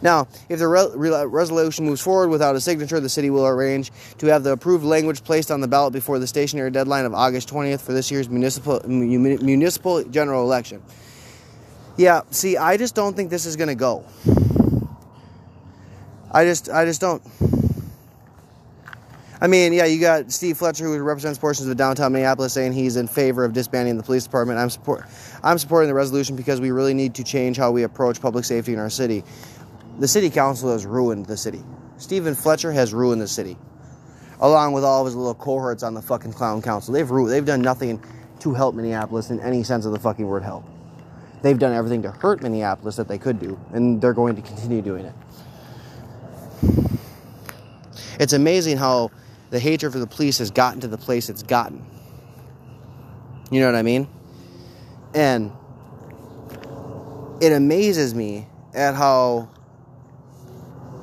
Now, 0.02 0.28
if 0.48 0.58
the 0.58 0.68
re- 0.68 0.88
re- 0.94 1.24
resolution 1.26 1.86
moves 1.86 2.00
forward 2.00 2.28
without 2.28 2.56
a 2.56 2.60
signature, 2.60 3.00
the 3.00 3.08
city 3.08 3.30
will 3.30 3.46
arrange 3.46 3.92
to 4.18 4.26
have 4.26 4.42
the 4.42 4.52
approved 4.52 4.84
language 4.84 5.22
placed 5.24 5.50
on 5.50 5.60
the 5.60 5.68
ballot 5.68 5.92
before 5.92 6.18
the 6.18 6.26
stationary 6.26 6.70
deadline 6.70 7.04
of 7.04 7.14
August 7.14 7.48
20th 7.48 7.80
for 7.80 7.92
this 7.92 8.10
year's 8.10 8.28
municipal 8.28 8.80
municipal 8.88 10.02
general 10.04 10.42
election. 10.42 10.82
Yeah, 11.96 12.22
see, 12.30 12.56
I 12.56 12.76
just 12.76 12.94
don't 12.94 13.14
think 13.14 13.30
this 13.30 13.46
is 13.46 13.56
going 13.56 13.68
to 13.68 13.74
go. 13.74 14.04
I 16.32 16.44
just 16.44 16.68
I 16.68 16.84
just 16.84 17.00
don't. 17.00 17.22
I 19.44 19.46
mean, 19.46 19.74
yeah, 19.74 19.84
you 19.84 20.00
got 20.00 20.32
Steve 20.32 20.56
Fletcher, 20.56 20.86
who 20.86 20.98
represents 21.02 21.38
portions 21.38 21.68
of 21.68 21.76
downtown 21.76 22.14
Minneapolis, 22.14 22.54
saying 22.54 22.72
he's 22.72 22.96
in 22.96 23.06
favor 23.06 23.44
of 23.44 23.52
disbanding 23.52 23.98
the 23.98 24.02
police 24.02 24.24
department. 24.24 24.58
I'm 24.58 24.70
support 24.70 25.04
I'm 25.42 25.58
supporting 25.58 25.88
the 25.88 25.94
resolution 25.94 26.34
because 26.34 26.62
we 26.62 26.70
really 26.70 26.94
need 26.94 27.16
to 27.16 27.24
change 27.24 27.58
how 27.58 27.70
we 27.70 27.82
approach 27.82 28.22
public 28.22 28.46
safety 28.46 28.72
in 28.72 28.78
our 28.78 28.88
city. 28.88 29.22
The 29.98 30.08
city 30.08 30.30
council 30.30 30.72
has 30.72 30.86
ruined 30.86 31.26
the 31.26 31.36
city. 31.36 31.62
Stephen 31.98 32.34
Fletcher 32.34 32.72
has 32.72 32.94
ruined 32.94 33.20
the 33.20 33.28
city, 33.28 33.58
along 34.40 34.72
with 34.72 34.82
all 34.82 35.02
of 35.02 35.06
his 35.08 35.14
little 35.14 35.34
cohorts 35.34 35.82
on 35.82 35.92
the 35.92 36.00
fucking 36.00 36.32
clown 36.32 36.62
council. 36.62 36.94
They've 36.94 37.10
ru- 37.10 37.28
they've 37.28 37.44
done 37.44 37.60
nothing 37.60 38.02
to 38.40 38.54
help 38.54 38.74
Minneapolis 38.74 39.28
in 39.28 39.40
any 39.40 39.62
sense 39.62 39.84
of 39.84 39.92
the 39.92 40.00
fucking 40.00 40.26
word 40.26 40.42
help. 40.42 40.64
They've 41.42 41.58
done 41.58 41.74
everything 41.74 42.00
to 42.04 42.12
hurt 42.12 42.42
Minneapolis 42.42 42.96
that 42.96 43.08
they 43.08 43.18
could 43.18 43.40
do, 43.40 43.60
and 43.74 44.00
they're 44.00 44.14
going 44.14 44.36
to 44.36 44.42
continue 44.42 44.80
doing 44.80 45.04
it. 45.04 45.14
It's 48.18 48.32
amazing 48.32 48.78
how 48.78 49.10
the 49.54 49.60
hatred 49.60 49.92
for 49.92 50.00
the 50.00 50.06
police 50.08 50.38
has 50.38 50.50
gotten 50.50 50.80
to 50.80 50.88
the 50.88 50.98
place 50.98 51.28
it's 51.28 51.44
gotten. 51.44 51.86
You 53.52 53.60
know 53.60 53.66
what 53.66 53.76
I 53.76 53.82
mean? 53.82 54.08
And 55.14 55.52
it 57.40 57.52
amazes 57.52 58.16
me 58.16 58.48
at 58.74 58.96
how 58.96 59.48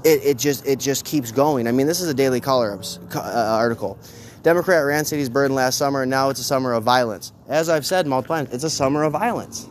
it, 0.03 0.21
it 0.25 0.37
just 0.37 0.67
it 0.67 0.81
just 0.81 1.05
keeps 1.05 1.31
going. 1.31 1.65
I 1.65 1.71
mean, 1.71 1.87
this 1.87 2.01
is 2.01 2.09
a 2.09 2.13
Daily 2.13 2.41
Caller 2.41 2.77
uh, 3.15 3.19
article. 3.21 3.97
Democrat 4.43 4.85
ran 4.85 5.05
cities 5.05 5.29
burned 5.29 5.55
last 5.55 5.77
summer, 5.77 6.01
and 6.01 6.11
now 6.11 6.27
it's 6.27 6.41
a 6.41 6.43
summer 6.43 6.73
of 6.73 6.83
violence. 6.83 7.31
As 7.47 7.69
I've 7.69 7.85
said 7.85 8.05
multiple 8.05 8.35
times, 8.35 8.53
it's 8.53 8.65
a 8.65 8.69
summer 8.69 9.03
of 9.03 9.13
violence. 9.13 9.69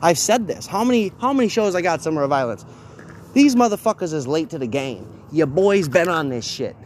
I've 0.00 0.18
said 0.18 0.46
this. 0.46 0.68
How 0.68 0.84
many 0.84 1.10
how 1.20 1.32
many 1.32 1.48
shows 1.48 1.74
I 1.74 1.82
got 1.82 2.02
summer 2.02 2.22
of 2.22 2.30
violence? 2.30 2.64
These 3.34 3.56
motherfuckers 3.56 4.14
is 4.14 4.28
late 4.28 4.50
to 4.50 4.58
the 4.58 4.68
game. 4.68 5.24
Your 5.32 5.48
boy's 5.48 5.88
been 5.88 6.08
on 6.08 6.28
this 6.28 6.46
shit. 6.46 6.76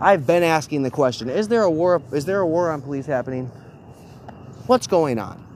I've 0.00 0.26
been 0.26 0.42
asking 0.42 0.82
the 0.82 0.90
question: 0.90 1.28
Is 1.28 1.48
there 1.48 1.62
a 1.62 1.70
war? 1.70 2.02
Is 2.12 2.24
there 2.24 2.40
a 2.40 2.46
war 2.46 2.70
on 2.70 2.82
police 2.82 3.06
happening? 3.06 3.46
What's 4.66 4.86
going 4.86 5.18
on? 5.18 5.46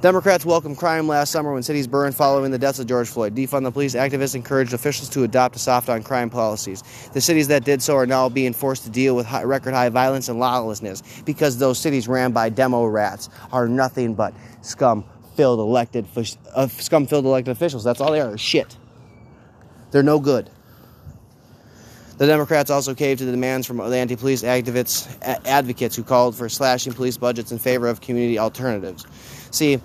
Democrats 0.00 0.44
welcomed 0.46 0.76
crime 0.76 1.08
last 1.08 1.32
summer 1.32 1.52
when 1.52 1.64
cities 1.64 1.88
burned 1.88 2.14
following 2.14 2.52
the 2.52 2.58
deaths 2.58 2.78
of 2.78 2.86
George 2.86 3.08
Floyd. 3.08 3.34
Defund 3.34 3.64
the 3.64 3.72
police 3.72 3.96
activists 3.96 4.36
encouraged 4.36 4.72
officials 4.72 5.08
to 5.08 5.24
adopt 5.24 5.56
a 5.56 5.58
soft 5.58 5.88
on 5.88 6.04
crime 6.04 6.30
policies. 6.30 6.84
The 7.12 7.20
cities 7.20 7.48
that 7.48 7.64
did 7.64 7.82
so 7.82 7.96
are 7.96 8.06
now 8.06 8.28
being 8.28 8.52
forced 8.52 8.84
to 8.84 8.90
deal 8.90 9.16
with 9.16 9.26
high, 9.26 9.42
record 9.42 9.74
high 9.74 9.88
violence 9.88 10.28
and 10.28 10.38
lawlessness 10.38 11.02
because 11.24 11.58
those 11.58 11.80
cities 11.80 12.06
ran 12.06 12.30
by 12.30 12.48
demo 12.48 12.84
rats 12.84 13.28
are 13.50 13.66
nothing 13.66 14.14
but 14.14 14.34
scum 14.62 15.04
filled 15.34 15.58
elected 15.58 16.06
uh, 16.54 16.68
scum 16.68 17.06
filled 17.06 17.24
elected 17.24 17.50
officials. 17.50 17.82
That's 17.82 18.00
all 18.00 18.12
they 18.12 18.20
are. 18.20 18.38
Shit. 18.38 18.76
They're 19.90 20.04
no 20.04 20.20
good. 20.20 20.48
The 22.18 22.26
Democrats 22.26 22.68
also 22.68 22.94
caved 22.94 23.20
to 23.20 23.24
the 23.24 23.30
demands 23.30 23.66
from 23.66 23.76
the 23.78 23.96
anti-police 23.96 24.42
activists, 24.42 25.08
advocates 25.46 25.94
who 25.94 26.02
called 26.02 26.34
for 26.36 26.48
slashing 26.48 26.92
police 26.92 27.16
budgets 27.16 27.52
in 27.52 27.58
favor 27.58 27.86
of 27.86 28.00
community 28.00 28.38
alternatives. 28.38 29.06
See, 29.52 29.80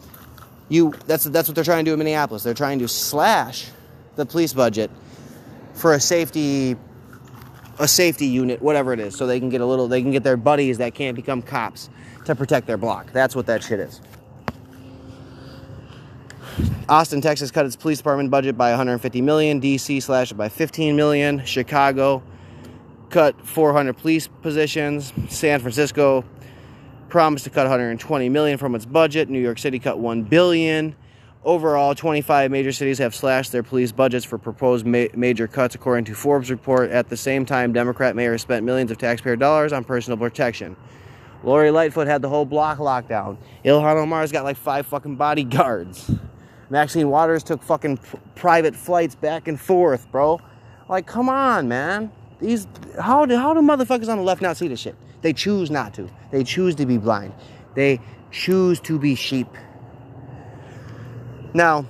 you 0.67 0.93
that's 1.05 1.25
that's 1.25 1.47
what 1.47 1.55
they're 1.55 1.63
trying 1.63 1.85
to 1.85 1.89
do 1.89 1.93
in 1.93 1.99
Minneapolis. 1.99 2.41
They're 2.41 2.55
trying 2.55 2.79
to 2.79 2.87
slash 2.87 3.67
the 4.15 4.25
police 4.25 4.53
budget 4.53 4.89
for 5.73 5.93
a 5.93 5.99
safety 5.99 6.75
a 7.79 7.87
safety 7.87 8.27
unit, 8.27 8.61
whatever 8.61 8.93
it 8.93 8.99
is, 8.99 9.15
so 9.15 9.27
they 9.27 9.39
can 9.39 9.49
get 9.49 9.61
a 9.61 9.65
little, 9.65 9.87
they 9.87 10.01
can 10.01 10.11
get 10.11 10.23
their 10.23 10.37
buddies 10.37 10.77
that 10.77 10.93
can't 10.93 11.15
become 11.15 11.41
cops 11.41 11.89
to 12.25 12.35
protect 12.35 12.67
their 12.67 12.77
block. 12.77 13.11
That's 13.11 13.35
what 13.35 13.47
that 13.47 13.63
shit 13.63 13.79
is. 13.79 13.99
Austin, 16.89 17.21
Texas 17.21 17.49
cut 17.49 17.65
its 17.65 17.75
police 17.75 17.97
department 17.99 18.29
budget 18.29 18.57
by 18.57 18.69
150 18.69 19.21
million. 19.21 19.61
DC 19.61 20.01
slashed 20.01 20.33
it 20.33 20.35
by 20.35 20.49
15 20.49 20.95
million. 20.95 21.43
Chicago 21.45 22.21
cut 23.09 23.39
400 23.45 23.93
police 23.93 24.27
positions. 24.27 25.13
San 25.29 25.59
Francisco 25.59 26.25
promised 27.09 27.45
to 27.45 27.49
cut 27.49 27.63
120 27.63 28.29
million 28.29 28.57
from 28.57 28.75
its 28.75 28.85
budget. 28.85 29.29
New 29.29 29.39
York 29.39 29.59
City 29.59 29.79
cut 29.79 29.99
1 29.99 30.23
billion. 30.23 30.95
Overall, 31.45 31.93
25 31.93 32.51
major 32.51 32.71
cities 32.71 32.97
have 32.99 33.13
slashed 33.13 33.51
their 33.51 33.63
police 33.63 33.91
budgets 33.91 34.25
for 34.25 34.37
proposed 34.37 34.85
ma- 34.85 35.07
major 35.13 35.45
cuts, 35.45 35.75
according 35.75 36.05
to 36.05 36.15
Forbes 36.15 36.49
report. 36.49 36.89
At 36.89 37.09
the 37.09 37.17
same 37.17 37.45
time, 37.45 37.73
Democrat 37.73 38.15
mayors 38.15 38.41
spent 38.41 38.65
millions 38.65 38.91
of 38.91 38.97
taxpayer 38.97 39.35
dollars 39.35 39.73
on 39.73 39.83
personal 39.83 40.17
protection. 40.17 40.75
Lori 41.43 41.69
Lightfoot 41.69 42.07
had 42.07 42.21
the 42.21 42.29
whole 42.29 42.45
block 42.45 42.79
locked 42.79 43.09
down. 43.09 43.37
Ilhan 43.65 44.01
Omar's 44.01 44.31
got 44.31 44.45
like 44.45 44.55
five 44.55 44.87
fucking 44.87 45.17
bodyguards. 45.17 46.09
Maxine 46.69 47.09
Waters 47.09 47.43
took 47.43 47.61
fucking 47.61 47.99
private 48.35 48.75
flights 48.75 49.15
back 49.15 49.47
and 49.47 49.59
forth, 49.59 50.11
bro. 50.11 50.39
Like, 50.89 51.05
come 51.05 51.29
on, 51.29 51.67
man. 51.67 52.11
These 52.39 52.67
how 52.99 53.25
do 53.25 53.37
how 53.37 53.53
do 53.53 53.61
motherfuckers 53.61 54.09
on 54.09 54.17
the 54.17 54.23
left 54.23 54.41
not 54.41 54.57
see 54.57 54.67
this 54.67 54.79
shit? 54.79 54.95
They 55.21 55.33
choose 55.33 55.71
not 55.71 55.93
to. 55.95 56.09
They 56.31 56.43
choose 56.43 56.75
to 56.75 56.85
be 56.85 56.97
blind. 56.97 57.33
They 57.75 58.01
choose 58.31 58.79
to 58.81 58.99
be 58.99 59.15
sheep. 59.15 59.47
Now, 61.53 61.85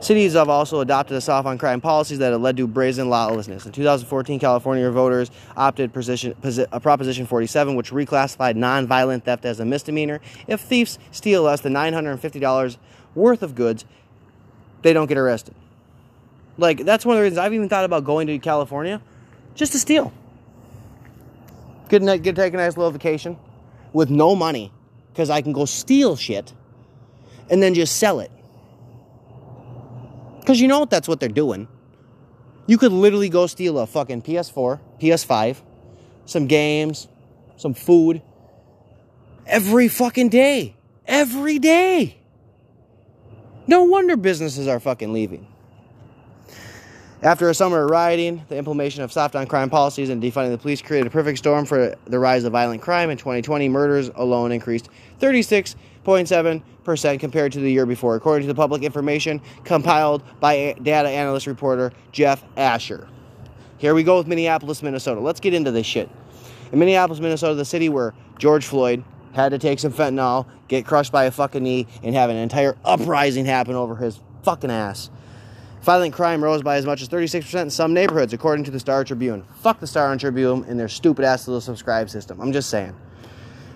cities 0.00 0.34
have 0.34 0.48
also 0.48 0.80
adopted 0.80 1.16
a 1.16 1.20
soft 1.20 1.46
on 1.46 1.58
crime 1.58 1.80
policies 1.80 2.18
that 2.18 2.32
have 2.32 2.40
led 2.40 2.56
to 2.56 2.66
brazen 2.66 3.10
lawlessness. 3.10 3.66
In 3.66 3.72
2014, 3.72 4.38
California 4.38 4.90
voters 4.90 5.30
opted 5.56 5.92
position, 5.92 6.34
a 6.72 6.80
Proposition 6.80 7.26
47, 7.26 7.74
which 7.74 7.90
reclassified 7.90 8.56
nonviolent 8.56 9.24
theft 9.24 9.44
as 9.44 9.60
a 9.60 9.64
misdemeanor. 9.64 10.20
If 10.46 10.60
thieves 10.60 10.98
steal 11.10 11.42
less 11.42 11.60
than 11.60 11.74
$950 11.74 12.76
worth 13.14 13.42
of 13.42 13.54
goods, 13.54 13.84
they 14.82 14.92
don't 14.92 15.06
get 15.06 15.18
arrested. 15.18 15.54
Like, 16.56 16.84
that's 16.84 17.04
one 17.06 17.16
of 17.16 17.20
the 17.20 17.24
reasons 17.24 17.38
I've 17.38 17.54
even 17.54 17.68
thought 17.68 17.84
about 17.84 18.04
going 18.04 18.26
to 18.26 18.38
California 18.38 19.00
just 19.54 19.72
to 19.72 19.78
steal. 19.78 20.12
Get, 21.88 22.02
get 22.22 22.36
take 22.36 22.54
a 22.54 22.56
nice 22.56 22.76
little 22.76 22.90
vacation 22.90 23.36
with 23.92 24.10
no 24.10 24.36
money 24.36 24.72
because 25.12 25.30
I 25.30 25.42
can 25.42 25.52
go 25.52 25.64
steal 25.64 26.16
shit 26.16 26.52
and 27.50 27.62
then 27.62 27.74
just 27.74 27.96
sell 27.96 28.20
it. 28.20 28.30
Because 30.38 30.60
you 30.60 30.68
know 30.68 30.80
what 30.80 30.90
that's 30.90 31.08
what 31.08 31.20
they're 31.20 31.28
doing. 31.28 31.68
You 32.66 32.78
could 32.78 32.92
literally 32.92 33.28
go 33.28 33.46
steal 33.46 33.78
a 33.78 33.86
fucking 33.86 34.22
PS4, 34.22 34.78
PS5, 35.00 35.56
some 36.26 36.46
games, 36.46 37.08
some 37.56 37.74
food 37.74 38.22
every 39.46 39.88
fucking 39.88 40.28
day. 40.28 40.76
Every 41.06 41.58
day. 41.58 42.19
No 43.70 43.84
wonder 43.84 44.16
businesses 44.16 44.66
are 44.66 44.80
fucking 44.80 45.12
leaving. 45.12 45.46
After 47.22 47.50
a 47.50 47.54
summer 47.54 47.84
of 47.84 47.90
rioting, 47.90 48.44
the 48.48 48.56
implementation 48.56 49.04
of 49.04 49.12
soft 49.12 49.36
on 49.36 49.46
crime 49.46 49.70
policies 49.70 50.08
and 50.08 50.20
defunding 50.20 50.50
the 50.50 50.58
police 50.58 50.82
created 50.82 51.06
a 51.06 51.10
perfect 51.10 51.38
storm 51.38 51.64
for 51.64 51.94
the 52.04 52.18
rise 52.18 52.42
of 52.42 52.50
violent 52.50 52.82
crime. 52.82 53.10
In 53.10 53.16
2020, 53.16 53.68
murders 53.68 54.10
alone 54.16 54.50
increased 54.50 54.88
36.7% 55.20 57.20
compared 57.20 57.52
to 57.52 57.60
the 57.60 57.70
year 57.70 57.86
before, 57.86 58.16
according 58.16 58.48
to 58.48 58.52
the 58.52 58.56
public 58.56 58.82
information 58.82 59.40
compiled 59.62 60.24
by 60.40 60.74
data 60.82 61.08
analyst 61.08 61.46
reporter 61.46 61.92
Jeff 62.10 62.42
Asher. 62.56 63.06
Here 63.78 63.94
we 63.94 64.02
go 64.02 64.18
with 64.18 64.26
Minneapolis, 64.26 64.82
Minnesota. 64.82 65.20
Let's 65.20 65.38
get 65.38 65.54
into 65.54 65.70
this 65.70 65.86
shit. 65.86 66.10
In 66.72 66.80
Minneapolis, 66.80 67.20
Minnesota, 67.20 67.54
the 67.54 67.64
city 67.64 67.88
where 67.88 68.14
George 68.36 68.66
Floyd 68.66 69.04
had 69.32 69.50
to 69.50 69.58
take 69.58 69.78
some 69.78 69.92
fentanyl, 69.92 70.46
get 70.68 70.84
crushed 70.84 71.12
by 71.12 71.24
a 71.24 71.30
fucking 71.30 71.62
knee, 71.62 71.86
and 72.02 72.14
have 72.14 72.30
an 72.30 72.36
entire 72.36 72.76
uprising 72.84 73.44
happen 73.44 73.74
over 73.74 73.96
his 73.96 74.20
fucking 74.42 74.70
ass. 74.70 75.10
Violent 75.82 76.12
crime 76.12 76.44
rose 76.44 76.62
by 76.62 76.76
as 76.76 76.84
much 76.84 77.00
as 77.00 77.08
36% 77.08 77.62
in 77.62 77.70
some 77.70 77.94
neighborhoods, 77.94 78.32
according 78.32 78.64
to 78.64 78.70
the 78.70 78.80
Star 78.80 79.02
Tribune. 79.02 79.44
Fuck 79.62 79.80
the 79.80 79.86
Star 79.86 80.12
and 80.12 80.20
Tribune 80.20 80.64
and 80.68 80.78
their 80.78 80.88
stupid 80.88 81.24
ass 81.24 81.48
little 81.48 81.60
subscribe 81.60 82.10
system. 82.10 82.40
I'm 82.40 82.52
just 82.52 82.68
saying. 82.68 82.94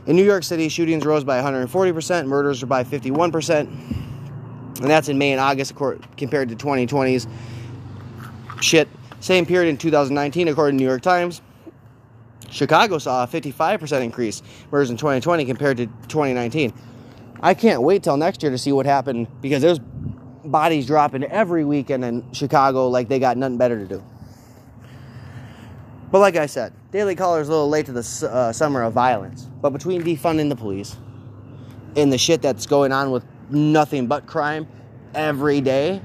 In 0.06 0.16
New 0.16 0.24
York 0.24 0.44
City, 0.44 0.68
shootings 0.68 1.06
rose 1.06 1.24
by 1.24 1.40
140%, 1.40 2.26
murders 2.26 2.62
are 2.62 2.66
by 2.66 2.84
51%, 2.84 3.60
and 3.60 4.90
that's 4.90 5.08
in 5.08 5.16
May 5.16 5.32
and 5.32 5.40
August 5.40 5.74
compared 6.18 6.50
to 6.50 6.56
2020's 6.56 7.26
shit. 8.60 8.86
Same 9.20 9.46
period 9.46 9.70
in 9.70 9.78
2019, 9.78 10.48
according 10.48 10.76
to 10.76 10.84
New 10.84 10.88
York 10.88 11.00
Times. 11.00 11.40
Chicago 12.54 12.98
saw 12.98 13.24
a 13.24 13.26
55% 13.26 14.02
increase 14.02 14.40
murders 14.70 14.88
in 14.88 14.96
2020 14.96 15.44
compared 15.44 15.76
to 15.78 15.86
2019. 15.86 16.72
I 17.40 17.52
can't 17.52 17.82
wait 17.82 18.04
till 18.04 18.16
next 18.16 18.42
year 18.44 18.52
to 18.52 18.58
see 18.58 18.70
what 18.70 18.86
happened 18.86 19.26
because 19.40 19.60
there's 19.60 19.80
bodies 20.44 20.86
dropping 20.86 21.24
every 21.24 21.64
weekend 21.64 22.04
in 22.04 22.32
Chicago 22.32 22.88
like 22.88 23.08
they 23.08 23.18
got 23.18 23.36
nothing 23.36 23.58
better 23.58 23.76
to 23.76 23.86
do. 23.86 24.04
But 26.12 26.20
like 26.20 26.36
I 26.36 26.46
said, 26.46 26.72
Daily 26.92 27.16
Caller 27.16 27.40
is 27.40 27.48
a 27.48 27.50
little 27.50 27.68
late 27.68 27.86
to 27.86 27.92
the 27.92 28.30
uh, 28.30 28.52
summer 28.52 28.82
of 28.82 28.92
violence. 28.92 29.48
But 29.60 29.70
between 29.70 30.02
defunding 30.02 30.48
the 30.48 30.54
police 30.54 30.96
and 31.96 32.12
the 32.12 32.18
shit 32.18 32.40
that's 32.40 32.66
going 32.66 32.92
on 32.92 33.10
with 33.10 33.24
nothing 33.50 34.06
but 34.06 34.26
crime 34.26 34.68
every 35.12 35.60
day, 35.60 36.00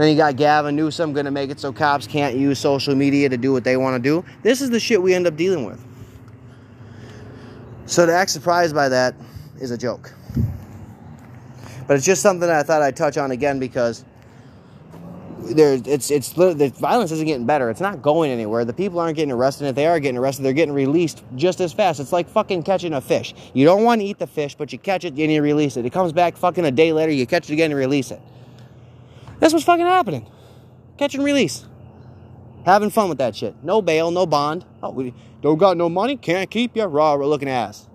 then 0.00 0.10
you 0.10 0.16
got 0.16 0.36
Gavin 0.36 0.76
Newsom 0.76 1.12
going 1.12 1.24
to 1.24 1.30
make 1.30 1.50
it 1.50 1.60
so 1.60 1.72
cops 1.72 2.06
can't 2.06 2.36
use 2.36 2.58
social 2.58 2.94
media 2.94 3.28
to 3.28 3.36
do 3.36 3.52
what 3.52 3.64
they 3.64 3.76
want 3.76 4.02
to 4.02 4.08
do. 4.08 4.24
This 4.42 4.60
is 4.60 4.70
the 4.70 4.80
shit 4.80 5.02
we 5.02 5.14
end 5.14 5.26
up 5.26 5.36
dealing 5.36 5.64
with. 5.64 5.84
So 7.86 8.06
to 8.06 8.12
act 8.12 8.30
surprised 8.30 8.74
by 8.74 8.88
that 8.88 9.14
is 9.60 9.72
a 9.72 9.78
joke. 9.78 10.14
But 11.86 11.96
it's 11.96 12.06
just 12.06 12.22
something 12.22 12.48
I 12.48 12.62
thought 12.62 12.82
I'd 12.82 12.96
touch 12.96 13.18
on 13.18 13.32
again 13.32 13.58
because 13.58 14.04
there 15.42 15.80
it's 15.84 16.10
it's 16.10 16.32
the 16.32 16.72
violence 16.78 17.10
isn't 17.10 17.26
getting 17.26 17.46
better. 17.46 17.70
It's 17.70 17.80
not 17.80 18.02
going 18.02 18.30
anywhere. 18.30 18.64
The 18.64 18.72
people 18.72 19.00
aren't 19.00 19.16
getting 19.16 19.32
arrested. 19.32 19.66
If 19.66 19.74
they 19.74 19.86
are 19.86 19.98
getting 19.98 20.18
arrested, 20.18 20.44
they're 20.44 20.52
getting 20.52 20.74
released 20.74 21.24
just 21.34 21.60
as 21.60 21.72
fast. 21.72 21.98
It's 21.98 22.12
like 22.12 22.28
fucking 22.28 22.62
catching 22.62 22.92
a 22.94 23.00
fish. 23.00 23.34
You 23.54 23.64
don't 23.64 23.82
want 23.82 24.00
to 24.02 24.06
eat 24.06 24.18
the 24.18 24.26
fish, 24.26 24.54
but 24.54 24.72
you 24.72 24.78
catch 24.78 25.04
it 25.04 25.14
and 25.14 25.32
you 25.32 25.42
release 25.42 25.76
it. 25.76 25.84
It 25.84 25.92
comes 25.92 26.12
back 26.12 26.36
fucking 26.36 26.64
a 26.64 26.70
day 26.70 26.92
later. 26.92 27.12
You 27.12 27.26
catch 27.26 27.50
it 27.50 27.52
again 27.52 27.70
and 27.70 27.78
release 27.78 28.10
it. 28.10 28.20
That's 29.40 29.52
what's 29.52 29.64
fucking 29.64 29.86
happening. 29.86 30.30
Catch 30.98 31.14
and 31.14 31.24
release. 31.24 31.66
Having 32.64 32.90
fun 32.90 33.08
with 33.08 33.18
that 33.18 33.34
shit. 33.34 33.56
No 33.64 33.80
bail, 33.80 34.10
no 34.10 34.26
bond. 34.26 34.66
Oh, 34.82 34.90
we 34.90 35.14
don't 35.40 35.58
got 35.58 35.76
no 35.76 35.88
money, 35.88 36.16
can't 36.16 36.50
keep 36.50 36.76
you. 36.76 36.84
Raw 36.84 37.14
looking 37.14 37.48
ass. 37.48 37.88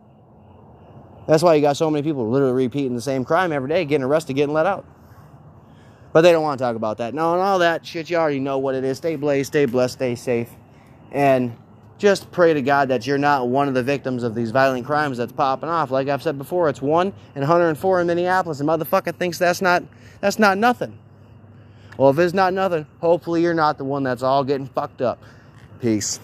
That's 1.27 1.43
why 1.43 1.55
you 1.55 1.62
got 1.62 1.77
so 1.77 1.89
many 1.89 2.03
people 2.03 2.29
literally 2.29 2.53
repeating 2.53 2.95
the 2.95 3.01
same 3.01 3.23
crime 3.23 3.51
every 3.51 3.69
day, 3.69 3.86
getting 3.86 4.03
arrested, 4.03 4.34
getting 4.34 4.53
let 4.53 4.65
out. 4.65 4.86
But 6.13 6.21
they 6.21 6.31
don't 6.31 6.43
want 6.43 6.58
to 6.60 6.63
talk 6.63 6.75
about 6.75 6.97
that. 6.99 7.13
No, 7.13 7.34
and 7.34 7.41
all 7.41 7.60
that 7.60 7.86
shit, 7.86 8.10
you 8.10 8.17
already 8.17 8.39
know 8.39 8.58
what 8.58 8.73
it 8.75 8.84
is. 8.84 8.97
Stay 8.97 9.15
blazed, 9.15 9.47
stay 9.47 9.65
blessed, 9.65 9.95
stay 9.95 10.15
safe. 10.15 10.49
And 11.12 11.58
just 11.97 12.31
pray 12.31 12.53
to 12.53 12.62
God 12.62 12.89
that 12.89 13.05
you're 13.08 13.17
not 13.17 13.49
one 13.49 13.67
of 13.67 13.73
the 13.73 13.84
victims 13.84 14.23
of 14.23 14.36
these 14.36 14.51
violent 14.51 14.86
crimes 14.86 15.17
that's 15.17 15.31
popping 15.31 15.69
off. 15.69 15.91
Like 15.91 16.08
I've 16.08 16.23
said 16.23 16.38
before, 16.38 16.69
it's 16.69 16.81
one 16.81 17.13
and 17.36 17.41
104 17.41 18.01
in 18.01 18.08
Minneapolis, 18.08 18.60
and 18.60 18.69
motherfucker 18.69 19.15
thinks 19.15 19.38
that's 19.38 19.62
not 19.62 19.84
that's 20.21 20.39
not 20.39 20.58
nothing. 20.58 20.97
Well, 21.97 22.10
if 22.10 22.19
it's 22.19 22.34
not 22.34 22.53
nothing, 22.53 22.86
hopefully 22.99 23.41
you're 23.41 23.53
not 23.53 23.77
the 23.77 23.86
one 23.86 24.03
that's 24.03 24.23
all 24.23 24.43
getting 24.43 24.67
fucked 24.67 25.01
up. 25.01 25.21
Peace. 25.81 26.19